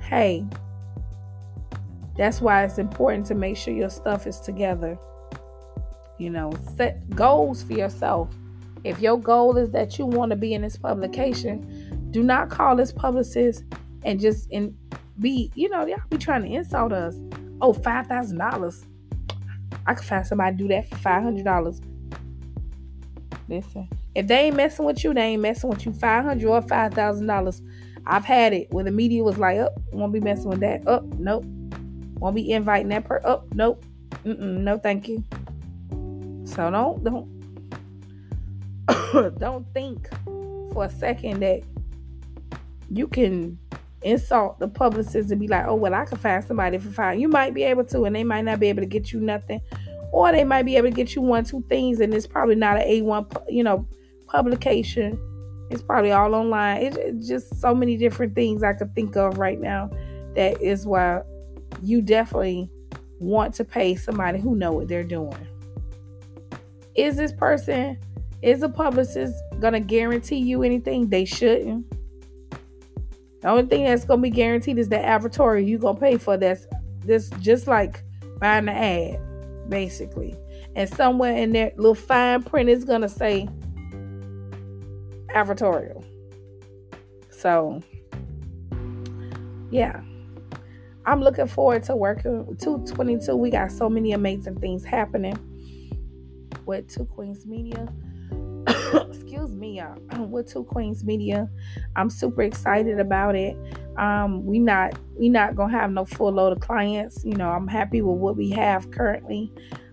hey, 0.00 0.44
that's 2.16 2.40
why 2.40 2.64
it's 2.64 2.78
important 2.78 3.26
to 3.26 3.34
make 3.34 3.56
sure 3.56 3.74
your 3.74 3.90
stuff 3.90 4.26
is 4.26 4.40
together. 4.40 4.98
You 6.18 6.30
know, 6.30 6.52
set 6.76 7.10
goals 7.10 7.62
for 7.62 7.72
yourself. 7.72 8.28
If 8.84 9.00
your 9.00 9.18
goal 9.18 9.56
is 9.56 9.70
that 9.70 9.98
you 9.98 10.04
want 10.04 10.30
to 10.30 10.36
be 10.36 10.52
in 10.52 10.62
this 10.62 10.76
publication, 10.76 12.08
do 12.10 12.22
not 12.22 12.50
call 12.50 12.76
this 12.76 12.92
publicist 12.92 13.64
and 14.04 14.20
just 14.20 14.48
and 14.52 14.76
be, 15.20 15.50
you 15.54 15.68
know, 15.68 15.86
y'all 15.86 15.98
be 16.10 16.18
trying 16.18 16.42
to 16.42 16.48
insult 16.48 16.92
us. 16.92 17.16
Oh, 17.60 17.72
five 17.72 18.06
thousand 18.06 18.38
dollars. 18.38 18.84
I 19.86 19.94
could 19.94 20.06
find 20.06 20.26
somebody 20.26 20.56
do 20.56 20.68
that 20.68 20.88
for 20.88 20.96
five 20.96 21.22
hundred 21.22 21.44
dollars. 21.44 21.80
Listen, 23.48 23.88
if 24.14 24.26
they 24.26 24.46
ain't 24.46 24.56
messing 24.56 24.84
with 24.84 25.04
you, 25.04 25.12
they 25.14 25.20
ain't 25.20 25.42
messing 25.42 25.70
with 25.70 25.84
you. 25.84 25.92
Five 25.92 26.24
hundred 26.24 26.48
or 26.48 26.62
five 26.62 26.94
thousand 26.94 27.26
dollars. 27.26 27.62
I've 28.06 28.24
had 28.24 28.52
it 28.52 28.70
where 28.70 28.84
the 28.84 28.90
media 28.90 29.22
was 29.22 29.38
like, 29.38 29.58
"Up, 29.58 29.72
oh, 29.76 29.98
won't 29.98 30.12
be 30.12 30.20
messing 30.20 30.48
with 30.48 30.60
that." 30.60 30.86
Up, 30.86 31.02
oh, 31.04 31.16
nope. 31.18 31.44
Won't 32.18 32.36
be 32.36 32.50
inviting 32.52 32.88
that 32.88 33.04
per. 33.04 33.20
Up, 33.24 33.44
oh, 33.44 33.48
nope. 33.54 33.84
Mm-mm, 34.24 34.60
no, 34.60 34.78
thank 34.78 35.08
you. 35.08 35.22
So 36.44 36.70
don't 36.70 37.02
don't 37.04 37.28
don't 39.38 39.66
think 39.72 40.08
for 40.72 40.84
a 40.84 40.90
second 40.90 41.40
that 41.40 41.62
you 42.90 43.06
can 43.08 43.58
insult 44.04 44.58
the 44.58 44.68
publicist 44.68 45.30
and 45.30 45.40
be 45.40 45.48
like, 45.48 45.66
oh, 45.66 45.74
well, 45.74 45.94
I 45.94 46.04
can 46.04 46.18
find 46.18 46.44
somebody 46.44 46.78
for 46.78 46.90
five. 46.90 47.18
You 47.18 47.28
might 47.28 47.54
be 47.54 47.64
able 47.64 47.84
to, 47.86 48.04
and 48.04 48.14
they 48.14 48.24
might 48.24 48.42
not 48.42 48.60
be 48.60 48.68
able 48.68 48.82
to 48.82 48.86
get 48.86 49.12
you 49.12 49.20
nothing. 49.20 49.60
Or 50.12 50.30
they 50.30 50.44
might 50.44 50.62
be 50.62 50.76
able 50.76 50.90
to 50.90 50.94
get 50.94 51.14
you 51.14 51.22
one, 51.22 51.44
two 51.44 51.64
things, 51.68 52.00
and 52.00 52.14
it's 52.14 52.26
probably 52.26 52.54
not 52.54 52.76
an 52.76 52.86
A1, 52.86 53.44
you 53.48 53.64
know, 53.64 53.88
publication. 54.28 55.18
It's 55.70 55.82
probably 55.82 56.12
all 56.12 56.34
online. 56.34 56.82
It's, 56.82 57.26
just 57.26 57.60
so 57.60 57.74
many 57.74 57.96
different 57.96 58.34
things 58.34 58.62
I 58.62 58.74
could 58.74 58.94
think 58.94 59.16
of 59.16 59.38
right 59.38 59.60
now. 59.60 59.90
That 60.36 60.60
is 60.60 60.86
why 60.86 61.22
you 61.82 62.02
definitely 62.02 62.70
want 63.18 63.54
to 63.54 63.64
pay 63.64 63.96
somebody 63.96 64.38
who 64.38 64.54
know 64.54 64.72
what 64.72 64.88
they're 64.88 65.02
doing. 65.02 65.46
Is 66.94 67.16
this 67.16 67.32
person 67.32 67.98
is 68.42 68.62
a 68.62 68.68
publicist 68.68 69.34
gonna 69.58 69.80
guarantee 69.80 70.36
you 70.36 70.62
anything? 70.62 71.08
They 71.08 71.24
shouldn't. 71.24 71.86
The 73.44 73.50
only 73.50 73.66
thing 73.66 73.84
that's 73.84 74.06
gonna 74.06 74.22
be 74.22 74.30
guaranteed 74.30 74.78
is 74.78 74.88
the 74.88 74.96
advertorial 74.96 75.66
you 75.66 75.76
gonna 75.76 76.00
pay 76.00 76.16
for. 76.16 76.38
That's 76.38 76.66
this 77.00 77.28
just 77.40 77.66
like 77.66 78.02
buying 78.38 78.70
an 78.70 79.18
ad, 79.18 79.68
basically. 79.68 80.34
And 80.74 80.88
somewhere 80.88 81.36
in 81.36 81.52
there, 81.52 81.70
little 81.76 81.94
fine 81.94 82.42
print 82.42 82.70
is 82.70 82.86
gonna 82.86 83.06
say 83.06 83.46
advertorial. 85.34 86.02
So, 87.28 87.82
yeah, 89.70 90.00
I'm 91.04 91.20
looking 91.20 91.46
forward 91.46 91.82
to 91.82 91.96
working 91.96 92.56
222. 92.58 93.36
We 93.36 93.50
got 93.50 93.70
so 93.70 93.90
many 93.90 94.12
amazing 94.12 94.58
things 94.58 94.86
happening 94.86 95.38
with 96.64 96.88
Two 96.88 97.04
Queens 97.04 97.44
Media. 97.44 97.92
excuse 99.10 99.50
me, 99.52 99.78
y'all, 99.78 100.26
with 100.26 100.50
Two 100.50 100.64
Queens 100.64 101.04
Media. 101.04 101.48
I'm 101.96 102.10
super 102.10 102.42
excited 102.42 102.98
about 103.00 103.34
it. 103.34 103.56
Um, 103.96 104.44
we 104.44 104.58
not 104.58 104.98
we 105.18 105.28
not 105.28 105.54
gonna 105.54 105.72
have 105.72 105.90
no 105.90 106.04
full 106.04 106.32
load 106.32 106.52
of 106.52 106.60
clients. 106.60 107.24
You 107.24 107.34
know, 107.34 107.50
I'm 107.50 107.68
happy 107.68 108.02
with 108.02 108.18
what 108.18 108.36
we 108.36 108.50
have 108.50 108.90
currently. 108.90 109.52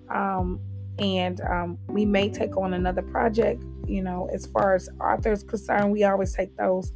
Um, 0.09 0.59
and 0.99 1.41
um, 1.41 1.77
we 1.87 2.05
may 2.05 2.29
take 2.29 2.57
on 2.57 2.73
another 2.73 3.01
project. 3.01 3.63
You 3.87 4.03
know, 4.03 4.29
as 4.33 4.45
far 4.45 4.75
as 4.75 4.89
authors 5.01 5.43
concerned, 5.43 5.91
we 5.91 6.03
always 6.03 6.33
take 6.33 6.55
those, 6.57 6.91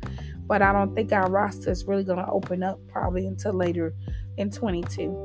but 0.47 0.61
I 0.61 0.71
don't 0.71 0.93
think 0.95 1.11
our 1.11 1.29
roster 1.29 1.71
is 1.71 1.85
really 1.85 2.03
gonna 2.03 2.31
open 2.31 2.63
up 2.63 2.79
probably 2.87 3.25
until 3.25 3.53
later 3.53 3.93
in 4.37 4.51
22. 4.51 5.24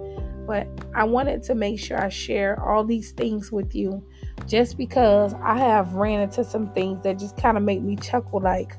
But 0.50 0.66
I 0.96 1.04
wanted 1.04 1.44
to 1.44 1.54
make 1.54 1.78
sure 1.78 1.96
I 1.96 2.08
share 2.08 2.60
all 2.60 2.82
these 2.82 3.12
things 3.12 3.52
with 3.52 3.72
you 3.72 4.04
just 4.48 4.76
because 4.76 5.32
I 5.44 5.56
have 5.56 5.92
ran 5.92 6.18
into 6.22 6.42
some 6.42 6.72
things 6.72 7.04
that 7.04 7.20
just 7.20 7.36
kind 7.36 7.56
of 7.56 7.62
make 7.62 7.82
me 7.82 7.94
chuckle 7.94 8.40
like, 8.40 8.76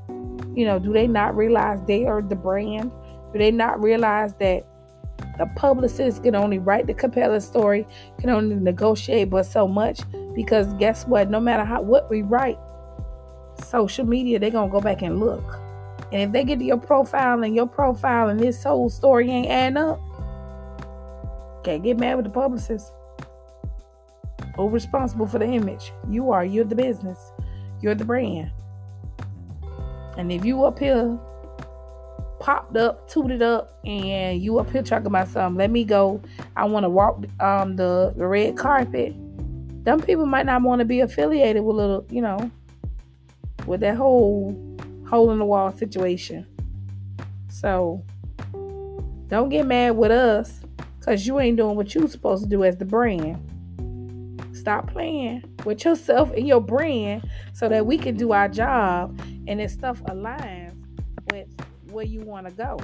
you 0.53 0.65
know, 0.65 0.79
do 0.79 0.91
they 0.91 1.07
not 1.07 1.33
realize 1.33 1.79
they 1.87 2.05
are 2.07 2.21
the 2.21 2.35
brand? 2.35 2.91
Do 3.31 3.39
they 3.39 3.51
not 3.51 3.81
realize 3.81 4.33
that 4.41 4.67
the 5.37 5.45
publicist 5.55 6.23
can 6.23 6.35
only 6.35 6.59
write 6.59 6.87
the 6.87 6.93
compelling 6.93 7.39
story, 7.39 7.87
can 8.19 8.29
only 8.29 8.57
negotiate 8.57 9.29
but 9.29 9.43
so 9.43 9.65
much? 9.65 10.01
Because 10.35 10.73
guess 10.73 11.07
what? 11.07 11.29
No 11.29 11.39
matter 11.39 11.63
how 11.63 11.81
what 11.81 12.09
we 12.09 12.21
write, 12.21 12.59
social 13.63 14.05
media, 14.05 14.39
they're 14.39 14.51
gonna 14.51 14.69
go 14.69 14.81
back 14.81 15.03
and 15.03 15.21
look. 15.21 15.57
And 16.11 16.21
if 16.23 16.31
they 16.33 16.43
get 16.43 16.59
to 16.59 16.65
your 16.65 16.79
profile 16.79 17.41
and 17.41 17.55
your 17.55 17.67
profile 17.67 18.27
and 18.27 18.41
this 18.41 18.61
whole 18.61 18.89
story 18.89 19.29
ain't 19.31 19.47
adding 19.47 19.77
up, 19.77 20.01
can't 21.63 21.83
get 21.83 21.97
mad 21.97 22.15
with 22.15 22.25
the 22.25 22.31
publicist. 22.31 22.91
Who 24.55 24.69
responsible 24.69 25.27
for 25.27 25.39
the 25.39 25.45
image? 25.45 25.93
You 26.09 26.31
are. 26.31 26.43
You're 26.43 26.65
the 26.65 26.75
business. 26.75 27.17
You're 27.81 27.95
the 27.95 28.05
brand. 28.05 28.51
And 30.17 30.31
if 30.31 30.43
you 30.43 30.63
up 30.65 30.77
here 30.77 31.17
popped 32.39 32.75
up, 32.75 33.07
tooted 33.09 33.41
up, 33.41 33.79
and 33.85 34.41
you 34.41 34.59
up 34.59 34.69
here 34.71 34.81
talking 34.81 35.07
about 35.07 35.27
something, 35.27 35.57
let 35.57 35.71
me 35.71 35.83
go. 35.83 36.21
I 36.55 36.65
want 36.65 36.83
to 36.83 36.89
walk 36.89 37.23
um 37.39 37.75
the, 37.75 38.13
the 38.17 38.27
red 38.27 38.57
carpet. 38.57 39.13
Them 39.83 40.01
people 40.01 40.25
might 40.25 40.45
not 40.45 40.61
want 40.61 40.79
to 40.79 40.85
be 40.85 40.99
affiliated 40.99 41.63
with 41.63 41.75
little, 41.75 42.05
you 42.09 42.21
know, 42.21 42.51
with 43.65 43.79
that 43.81 43.95
whole 43.95 44.55
hole 45.07 45.31
in 45.31 45.39
the 45.39 45.45
wall 45.45 45.71
situation. 45.71 46.45
So 47.49 48.03
don't 49.27 49.49
get 49.49 49.65
mad 49.65 49.95
with 49.95 50.11
us 50.11 50.61
because 51.01 51.25
you 51.25 51.39
ain't 51.39 51.57
doing 51.57 51.75
what 51.75 51.95
you 51.95 52.07
supposed 52.07 52.43
to 52.43 52.49
do 52.49 52.63
as 52.63 52.77
the 52.77 52.85
brand. 52.85 53.39
Stop 54.53 54.91
playing 54.91 55.43
with 55.65 55.83
yourself 55.83 56.31
and 56.31 56.47
your 56.47 56.61
brand 56.61 57.27
so 57.53 57.67
that 57.67 57.87
we 57.87 57.97
can 57.97 58.15
do 58.15 58.33
our 58.33 58.47
job 58.47 59.19
and 59.47 59.59
this 59.59 59.73
stuff 59.73 60.01
aligns 60.03 60.75
with 61.31 61.47
where 61.89 62.05
you 62.05 62.21
want 62.21 62.47
to 62.47 62.53
go. 62.53 62.77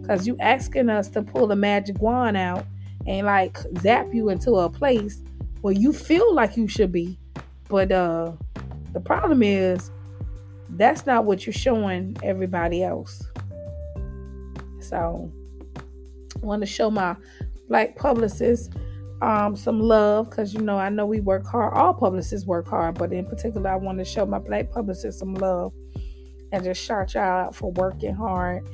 Because 0.00 0.28
you 0.28 0.36
asking 0.38 0.88
us 0.88 1.08
to 1.08 1.22
pull 1.22 1.48
the 1.48 1.56
magic 1.56 2.00
wand 2.00 2.36
out 2.36 2.64
and 3.08 3.26
like 3.26 3.58
zap 3.80 4.06
you 4.14 4.28
into 4.28 4.52
a 4.52 4.70
place 4.70 5.20
where 5.62 5.74
you 5.74 5.92
feel 5.92 6.32
like 6.32 6.56
you 6.56 6.68
should 6.68 6.92
be. 6.92 7.18
But 7.68 7.90
uh 7.90 8.32
the 8.92 9.00
problem 9.00 9.42
is 9.42 9.90
that's 10.70 11.04
not 11.04 11.24
what 11.24 11.46
you're 11.46 11.52
showing 11.52 12.16
everybody 12.22 12.84
else. 12.84 13.24
So 14.78 15.32
want 16.42 16.62
to 16.62 16.66
show 16.66 16.90
my 16.90 17.16
black 17.68 17.96
publicists 17.96 18.70
um, 19.20 19.56
some 19.56 19.80
love 19.80 20.30
because 20.30 20.54
you 20.54 20.60
know 20.60 20.78
I 20.78 20.88
know 20.88 21.06
we 21.06 21.20
work 21.20 21.46
hard. 21.46 21.74
All 21.74 21.92
publicists 21.92 22.46
work 22.46 22.68
hard, 22.68 22.96
but 22.98 23.12
in 23.12 23.26
particular, 23.26 23.70
I 23.70 23.76
want 23.76 23.98
to 23.98 24.04
show 24.04 24.24
my 24.26 24.38
black 24.38 24.70
publicists 24.70 25.18
some 25.18 25.34
love 25.34 25.72
and 26.52 26.64
just 26.64 26.82
shout 26.82 27.14
y'all 27.14 27.22
out 27.22 27.54
for 27.54 27.72
working 27.72 28.14
hard 28.14 28.66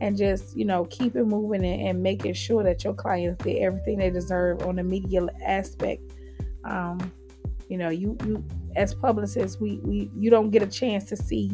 and 0.00 0.16
just 0.16 0.56
you 0.56 0.64
know 0.64 0.84
keep 0.86 1.14
it 1.16 1.24
moving 1.24 1.64
and, 1.64 1.88
and 1.88 2.02
making 2.02 2.34
sure 2.34 2.62
that 2.62 2.84
your 2.84 2.94
clients 2.94 3.42
get 3.44 3.58
everything 3.58 3.98
they 3.98 4.10
deserve 4.10 4.62
on 4.66 4.76
the 4.76 4.82
media 4.82 5.26
aspect. 5.44 6.02
Um, 6.64 7.12
you 7.68 7.78
know, 7.78 7.88
you 7.88 8.16
you 8.26 8.44
as 8.76 8.94
publicists, 8.94 9.60
we 9.60 9.78
we 9.84 10.10
you 10.16 10.30
don't 10.30 10.50
get 10.50 10.62
a 10.62 10.66
chance 10.66 11.04
to 11.04 11.16
see 11.16 11.52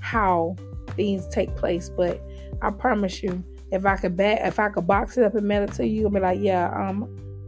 how 0.00 0.56
things 0.90 1.26
take 1.28 1.54
place, 1.56 1.88
but 1.88 2.22
I 2.62 2.70
promise 2.70 3.22
you, 3.22 3.42
if 3.72 3.86
I 3.86 3.96
could 3.96 4.16
back, 4.16 4.40
if 4.42 4.58
I 4.58 4.68
could 4.68 4.86
box 4.86 5.16
it 5.16 5.24
up 5.24 5.34
and 5.34 5.46
mail 5.46 5.62
it 5.62 5.72
to 5.74 5.86
you, 5.86 6.06
and 6.06 6.14
be 6.14 6.20
like, 6.20 6.40
yeah, 6.40 6.70
um, 6.74 7.02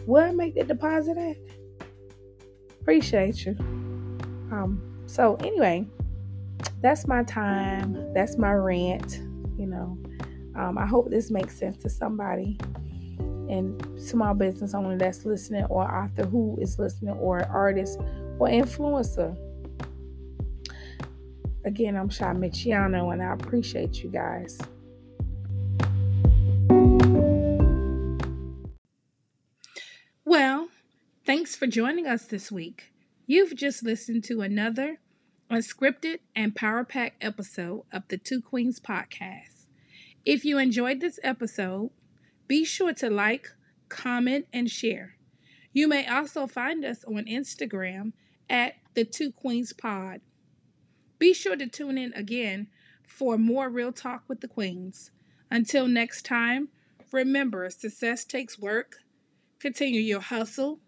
where 0.07 0.27
I 0.27 0.33
make 0.33 0.55
the 0.55 0.65
deposit 0.65 1.17
at? 1.17 1.37
Appreciate 2.81 3.45
you. 3.45 3.57
Um, 4.51 4.83
so 5.07 5.37
anyway, 5.37 5.87
that's 6.81 7.07
my 7.07 7.23
time. 7.25 8.13
That's 8.13 8.37
my 8.37 8.53
rant. 8.53 9.21
You 9.59 9.67
know, 9.67 9.99
um, 10.57 10.79
I 10.79 10.87
hope 10.87 11.11
this 11.11 11.31
makes 11.31 11.57
sense 11.57 11.77
to 11.83 11.91
somebody 11.91 12.59
and 13.49 14.01
small 14.01 14.35
business 14.35 14.75
owner 14.75 14.97
that's 14.97 15.25
listening, 15.25 15.65
or 15.65 15.83
author 15.83 16.25
who 16.25 16.59
is 16.61 16.79
listening, 16.79 17.15
or 17.15 17.45
artist 17.47 17.99
or 18.39 18.49
influencer. 18.49 19.37
Again, 21.65 21.97
I'm 21.97 22.09
Chi 22.09 22.25
Meechieono, 22.33 23.13
and 23.13 23.23
I 23.23 23.35
appreciate 23.35 24.03
you 24.03 24.11
guys. 24.11 24.59
For 31.63 31.69
joining 31.69 32.09
us 32.09 32.25
this 32.25 32.51
week. 32.51 32.93
You've 33.25 33.55
just 33.55 33.85
listened 33.85 34.25
to 34.25 34.41
another 34.41 34.99
unscripted 35.49 36.19
and 36.35 36.57
power 36.57 36.83
packed 36.83 37.23
episode 37.23 37.85
of 37.93 38.03
the 38.09 38.19
Two 38.19 38.43
Queens 38.43 38.81
podcast. 38.81 39.67
If 40.25 40.45
you 40.45 40.59
enjoyed 40.59 41.01
this 41.01 41.21
episode, 41.23 41.91
be 42.49 42.65
sure 42.65 42.93
to 42.95 43.09
like, 43.09 43.47
comment, 43.89 44.47
and 44.53 44.69
share. 44.69 45.15
You 45.73 45.87
may 45.87 46.05
also 46.05 46.49
find 46.49 46.85
us 46.85 47.05
on 47.05 47.27
Instagram 47.27 48.13
at 48.51 48.75
the 48.95 49.05
Two 49.05 49.31
Queens 49.31 49.73
Pod. 49.73 50.21
Be 51.21 51.33
sure 51.33 51.55
to 51.55 51.69
tune 51.69 51.97
in 51.97 52.13
again 52.15 52.67
for 53.07 53.39
more 53.39 53.69
Real 53.69 53.93
Talk 53.93 54.25
with 54.27 54.41
the 54.41 54.49
Queens. 54.49 55.13
Until 55.49 55.87
next 55.87 56.27
time, 56.27 56.71
remember 57.13 57.71
success 57.71 58.25
takes 58.25 58.59
work. 58.59 58.97
Continue 59.61 60.01
your 60.01 60.23
hustle, 60.23 60.81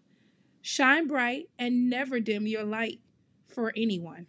shine 0.65 1.07
bright, 1.07 1.47
and 1.59 1.89
never 1.89 2.19
dim 2.19 2.47
your 2.47 2.63
light 2.63 2.99
for 3.47 3.71
anyone. 3.77 4.25